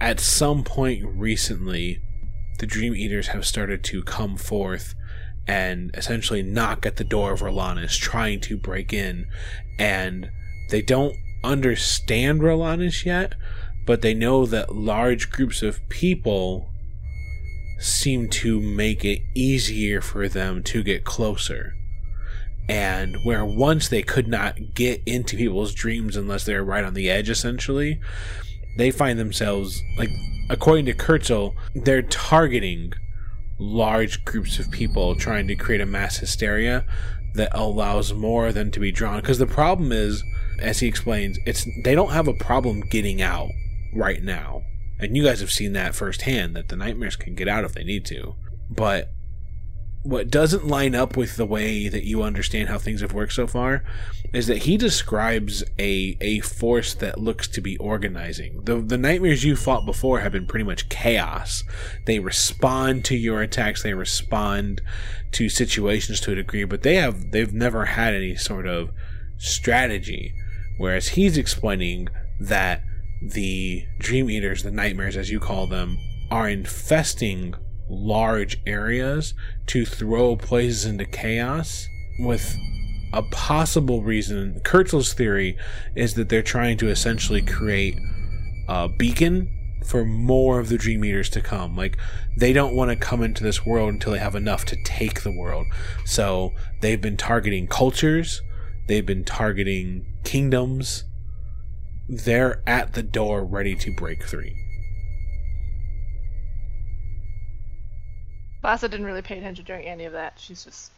At 0.00 0.20
some 0.20 0.64
point 0.64 1.04
recently, 1.04 2.00
the 2.58 2.66
Dream 2.66 2.94
Eaters 2.94 3.28
have 3.28 3.44
started 3.44 3.82
to 3.84 4.02
come 4.02 4.36
forth 4.36 4.94
and 5.48 5.90
essentially 5.94 6.42
knock 6.42 6.84
at 6.84 6.96
the 6.96 7.04
door 7.04 7.32
of 7.32 7.40
Rolanus, 7.40 7.96
trying 7.96 8.40
to 8.42 8.56
break 8.56 8.92
in. 8.92 9.26
And 9.78 10.30
they 10.70 10.82
don't 10.82 11.16
understand 11.42 12.42
Rolanus 12.42 13.06
yet, 13.06 13.34
but 13.86 14.02
they 14.02 14.12
know 14.12 14.44
that 14.44 14.74
large 14.74 15.30
groups 15.30 15.62
of 15.62 15.80
people 15.88 16.68
seem 17.78 18.28
to 18.28 18.60
make 18.60 19.04
it 19.04 19.22
easier 19.34 20.02
for 20.02 20.28
them 20.28 20.62
to 20.64 20.82
get 20.82 21.04
closer. 21.04 21.74
And 22.68 23.16
where 23.24 23.46
once 23.46 23.88
they 23.88 24.02
could 24.02 24.28
not 24.28 24.74
get 24.74 25.00
into 25.06 25.38
people's 25.38 25.72
dreams 25.72 26.16
unless 26.16 26.44
they're 26.44 26.64
right 26.64 26.84
on 26.84 26.92
the 26.92 27.08
edge, 27.08 27.30
essentially, 27.30 27.98
they 28.76 28.90
find 28.90 29.18
themselves 29.18 29.80
like 29.96 30.10
according 30.50 30.84
to 30.86 30.94
Kurtzel, 30.94 31.54
they're 31.74 32.02
targeting 32.02 32.92
large 33.58 34.24
groups 34.24 34.58
of 34.58 34.70
people 34.70 35.14
trying 35.14 35.48
to 35.48 35.56
create 35.56 35.80
a 35.80 35.86
mass 35.86 36.18
hysteria 36.18 36.84
that 37.34 37.50
allows 37.52 38.12
more 38.12 38.48
of 38.48 38.54
them 38.54 38.70
to 38.70 38.80
be 38.80 38.92
drawn. 38.92 39.20
Because 39.20 39.38
the 39.38 39.46
problem 39.46 39.92
is 39.92 40.22
as 40.60 40.80
he 40.80 40.88
explains 40.88 41.38
it's 41.46 41.66
they 41.84 41.94
don't 41.94 42.12
have 42.12 42.28
a 42.28 42.34
problem 42.34 42.80
getting 42.80 43.22
out 43.22 43.48
right 43.94 44.22
now. 44.22 44.62
And 44.98 45.16
you 45.16 45.22
guys 45.22 45.40
have 45.40 45.52
seen 45.52 45.72
that 45.74 45.94
firsthand 45.94 46.56
that 46.56 46.68
the 46.68 46.76
nightmares 46.76 47.16
can 47.16 47.34
get 47.34 47.48
out 47.48 47.64
if 47.64 47.72
they 47.72 47.84
need 47.84 48.04
to. 48.06 48.34
But 48.68 49.10
what 50.08 50.30
doesn't 50.30 50.66
line 50.66 50.94
up 50.94 51.18
with 51.18 51.36
the 51.36 51.44
way 51.44 51.86
that 51.86 52.04
you 52.04 52.22
understand 52.22 52.70
how 52.70 52.78
things 52.78 53.02
have 53.02 53.12
worked 53.12 53.34
so 53.34 53.46
far 53.46 53.84
is 54.32 54.46
that 54.46 54.62
he 54.62 54.78
describes 54.78 55.62
a 55.78 56.16
a 56.22 56.40
force 56.40 56.94
that 56.94 57.20
looks 57.20 57.46
to 57.46 57.60
be 57.60 57.76
organizing. 57.76 58.62
The 58.64 58.80
the 58.80 58.96
nightmares 58.96 59.44
you 59.44 59.54
fought 59.54 59.84
before 59.84 60.20
have 60.20 60.32
been 60.32 60.46
pretty 60.46 60.64
much 60.64 60.88
chaos. 60.88 61.62
They 62.06 62.20
respond 62.20 63.04
to 63.06 63.16
your 63.16 63.42
attacks, 63.42 63.82
they 63.82 63.92
respond 63.92 64.80
to 65.32 65.50
situations 65.50 66.20
to 66.20 66.32
a 66.32 66.36
degree, 66.36 66.64
but 66.64 66.82
they 66.82 66.94
have 66.94 67.30
they've 67.30 67.52
never 67.52 67.84
had 67.84 68.14
any 68.14 68.34
sort 68.34 68.66
of 68.66 68.90
strategy. 69.36 70.32
Whereas 70.78 71.08
he's 71.08 71.36
explaining 71.36 72.08
that 72.40 72.82
the 73.20 73.84
dream 73.98 74.30
eaters, 74.30 74.62
the 74.62 74.70
nightmares 74.70 75.18
as 75.18 75.30
you 75.30 75.38
call 75.38 75.66
them, 75.66 75.98
are 76.30 76.48
infesting 76.48 77.54
large 77.88 78.60
areas 78.66 79.34
to 79.66 79.84
throw 79.84 80.36
places 80.36 80.84
into 80.84 81.04
chaos 81.04 81.86
with 82.20 82.56
a 83.12 83.22
possible 83.22 84.02
reason. 84.02 84.60
Kurtzel's 84.64 85.12
theory 85.12 85.56
is 85.94 86.14
that 86.14 86.28
they're 86.28 86.42
trying 86.42 86.76
to 86.78 86.88
essentially 86.88 87.42
create 87.42 87.98
a 88.68 88.88
beacon 88.88 89.54
for 89.86 90.04
more 90.04 90.60
of 90.60 90.68
the 90.68 90.76
dream 90.76 91.04
eaters 91.04 91.30
to 91.30 91.40
come. 91.40 91.76
Like 91.76 91.96
they 92.36 92.52
don't 92.52 92.76
want 92.76 92.90
to 92.90 92.96
come 92.96 93.22
into 93.22 93.42
this 93.42 93.64
world 93.64 93.94
until 93.94 94.12
they 94.12 94.18
have 94.18 94.34
enough 94.34 94.64
to 94.66 94.76
take 94.84 95.22
the 95.22 95.36
world. 95.36 95.66
So 96.04 96.52
they've 96.80 97.00
been 97.00 97.16
targeting 97.16 97.66
cultures 97.66 98.42
they've 98.88 99.06
been 99.06 99.24
targeting 99.24 100.06
kingdoms. 100.24 101.04
They're 102.08 102.62
at 102.66 102.94
the 102.94 103.02
door 103.02 103.44
ready 103.44 103.76
to 103.76 103.94
break 103.94 104.24
free 104.24 104.56
Vasa 108.62 108.88
didn't 108.88 109.06
really 109.06 109.22
pay 109.22 109.38
attention 109.38 109.64
during 109.64 109.86
any 109.86 110.04
of 110.04 110.12
that. 110.12 110.34
She's 110.36 110.64
just 110.64 110.90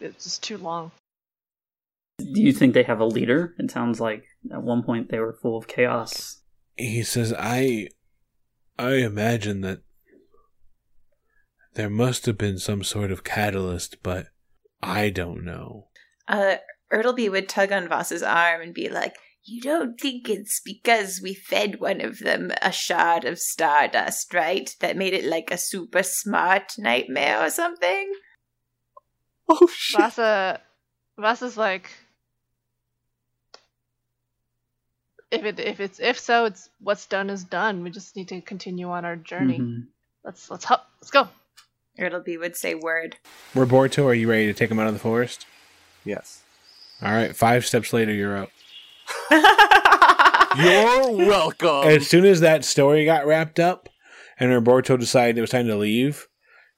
it's 0.00 0.24
just 0.24 0.42
too 0.42 0.58
long. 0.58 0.90
Do 2.18 2.42
you 2.42 2.52
think 2.52 2.74
they 2.74 2.82
have 2.82 3.00
a 3.00 3.04
leader? 3.06 3.54
It 3.58 3.70
sounds 3.70 4.00
like 4.00 4.24
at 4.52 4.62
one 4.62 4.82
point 4.82 5.10
they 5.10 5.18
were 5.20 5.32
full 5.32 5.56
of 5.56 5.68
chaos. 5.68 6.40
he 6.76 7.02
says 7.02 7.32
i 7.38 7.88
i 8.78 8.92
imagine 8.94 9.60
that 9.62 9.80
There 11.74 11.90
must 11.90 12.26
have 12.26 12.36
been 12.38 12.58
some 12.58 12.82
sort 12.82 13.12
of 13.12 13.22
catalyst, 13.22 14.02
but 14.02 14.26
I 14.82 15.10
don't 15.10 15.44
know. 15.44 15.86
Uh, 16.26 16.56
Erdleby 16.92 17.30
would 17.30 17.48
tug 17.48 17.70
on 17.72 17.88
Voss's 17.88 18.22
arm 18.22 18.60
and 18.62 18.74
be 18.74 18.88
like, 18.88 19.16
You 19.44 19.60
don't 19.62 19.98
think 19.98 20.28
it's 20.28 20.60
because 20.60 21.20
we 21.22 21.32
fed 21.34 21.80
one 21.80 22.00
of 22.02 22.18
them 22.18 22.52
a 22.60 22.70
shard 22.70 23.24
of 23.24 23.38
stardust, 23.38 24.34
right? 24.34 24.74
That 24.80 24.96
made 24.96 25.14
it 25.14 25.24
like 25.24 25.50
a 25.50 25.56
super 25.56 26.02
smart 26.02 26.72
nightmare 26.78 27.44
or 27.44 27.50
something? 27.50 28.12
Oh 29.50 29.66
shit! 29.66 29.98
Vasa, 29.98 30.60
Vasa's 31.18 31.56
like, 31.56 31.90
if 35.30 35.42
it 35.44 35.58
if 35.58 35.80
it's 35.80 35.98
if 36.00 36.18
so, 36.18 36.44
it's 36.44 36.68
what's 36.80 37.06
done 37.06 37.30
is 37.30 37.44
done. 37.44 37.82
We 37.82 37.88
just 37.90 38.14
need 38.14 38.28
to 38.28 38.42
continue 38.42 38.90
on 38.90 39.06
our 39.06 39.16
journey. 39.16 39.58
Mhm. 39.60 39.86
Let's 40.22 40.50
let's 40.50 40.64
hop. 40.64 40.90
Let's 41.00 41.10
go. 41.10 41.28
Erdleby 41.98 42.38
would 42.38 42.56
say 42.56 42.74
word. 42.74 43.16
Roberto, 43.54 43.62
are 43.62 43.66
bored, 43.66 43.92
too. 43.92 44.06
Are 44.08 44.14
you 44.14 44.28
ready 44.28 44.46
to 44.46 44.52
take 44.54 44.70
him 44.70 44.78
out 44.78 44.86
of 44.86 44.92
the 44.92 45.00
forest? 45.00 45.46
Yes. 46.04 46.42
All 47.02 47.12
right, 47.12 47.34
five 47.34 47.64
steps 47.64 47.92
later, 47.92 48.12
you're 48.12 48.36
up. 48.36 48.50
You're 49.30 51.10
welcome. 51.28 51.88
As 51.88 52.08
soon 52.08 52.24
as 52.24 52.40
that 52.40 52.64
story 52.64 53.04
got 53.04 53.26
wrapped 53.26 53.60
up 53.60 53.88
and 54.38 54.50
Roberto 54.50 54.96
decided 54.96 55.38
it 55.38 55.40
was 55.42 55.50
time 55.50 55.66
to 55.66 55.76
leave, 55.76 56.26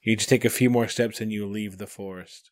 you 0.03 0.15
just 0.15 0.29
take 0.29 0.45
a 0.45 0.49
few 0.49 0.69
more 0.69 0.87
steps 0.87 1.21
and 1.21 1.31
you 1.31 1.45
leave 1.45 1.77
the 1.77 1.87
forest. 1.87 2.49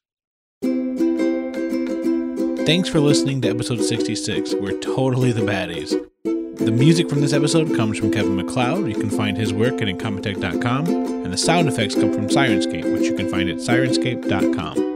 Thanks 2.65 2.89
for 2.89 2.99
listening 2.99 3.41
to 3.41 3.49
episode 3.49 3.81
66. 3.81 4.53
We're 4.55 4.79
totally 4.79 5.31
the 5.31 5.41
baddies. 5.41 5.95
The 6.23 6.71
music 6.71 7.09
from 7.09 7.21
this 7.21 7.33
episode 7.33 7.75
comes 7.75 7.97
from 7.97 8.11
Kevin 8.11 8.35
MacLeod. 8.35 8.87
You 8.87 8.93
can 8.93 9.09
find 9.09 9.35
his 9.37 9.53
work 9.53 9.81
at 9.81 9.87
incompetech.com, 9.87 10.87
and 10.87 11.33
the 11.33 11.37
sound 11.37 11.67
effects 11.67 11.95
come 11.95 12.13
from 12.13 12.27
Syrinscape, 12.27 12.93
which 12.93 13.03
you 13.03 13.15
can 13.15 13.29
find 13.29 13.49
at 13.49 13.55
syrinscape.com. 13.57 14.88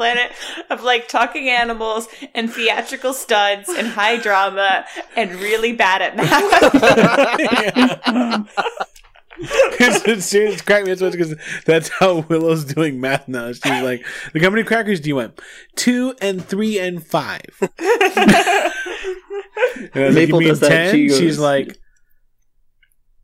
planet 0.00 0.32
of 0.70 0.82
like 0.82 1.08
talking 1.08 1.50
animals 1.50 2.08
and 2.34 2.50
theatrical 2.50 3.12
studs 3.12 3.68
and 3.68 3.86
high 3.86 4.16
drama 4.16 4.86
and 5.14 5.34
really 5.34 5.74
bad 5.74 6.00
at 6.00 6.16
math. 6.16 6.30
Because 9.70 10.02
it's 10.06 10.24
serious 10.24 10.62
crack 10.62 10.84
me 10.84 10.94
because 10.94 11.34
that's 11.66 11.88
how 11.90 12.20
Willow's 12.28 12.64
doing 12.64 12.98
math 12.98 13.28
now. 13.28 13.52
She's 13.52 13.64
like, 13.64 14.04
"The 14.32 14.40
how 14.40 14.48
many 14.48 14.64
crackers 14.64 15.00
do 15.00 15.08
you 15.10 15.16
want? 15.16 15.38
Two 15.76 16.14
and 16.22 16.42
three 16.42 16.78
and 16.78 17.06
five. 17.06 17.44
And 19.92 20.02
I 20.02 20.06
was 20.06 20.14
like, 20.16 20.28
Maple 20.28 20.40
you 20.42 20.46
mean 20.46 20.48
does 20.48 20.60
that, 20.60 20.68
ten? 20.68 20.94
she 20.94 21.08
goes- 21.08 21.18
She's 21.18 21.38
like, 21.38 21.78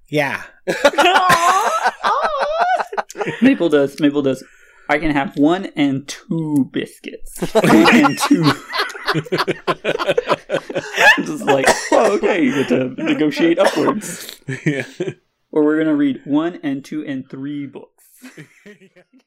yeah. 0.09 0.43
Aw, 0.69 1.93
aw. 2.05 3.33
Maple 3.43 3.69
does. 3.69 3.99
Maple 4.01 4.23
does. 4.23 4.43
I 4.89 4.99
can 4.99 5.11
have 5.11 5.37
one 5.37 5.67
and 5.77 6.07
two 6.07 6.69
biscuits. 6.73 7.41
One 7.55 7.95
and 7.95 8.19
two. 8.19 8.45
Just 11.25 11.45
like, 11.45 11.67
oh, 11.93 12.13
okay, 12.17 12.45
you 12.45 12.55
get 12.55 12.69
to 12.69 12.89
negotiate 13.03 13.59
upwards. 13.59 14.41
yeah. 14.67 14.85
Or 15.51 15.65
we're 15.65 15.79
gonna 15.79 15.97
read 15.97 16.21
one 16.25 16.61
and 16.63 16.85
two 16.85 17.05
and 17.05 17.29
three 17.29 17.67
books. 17.67 18.05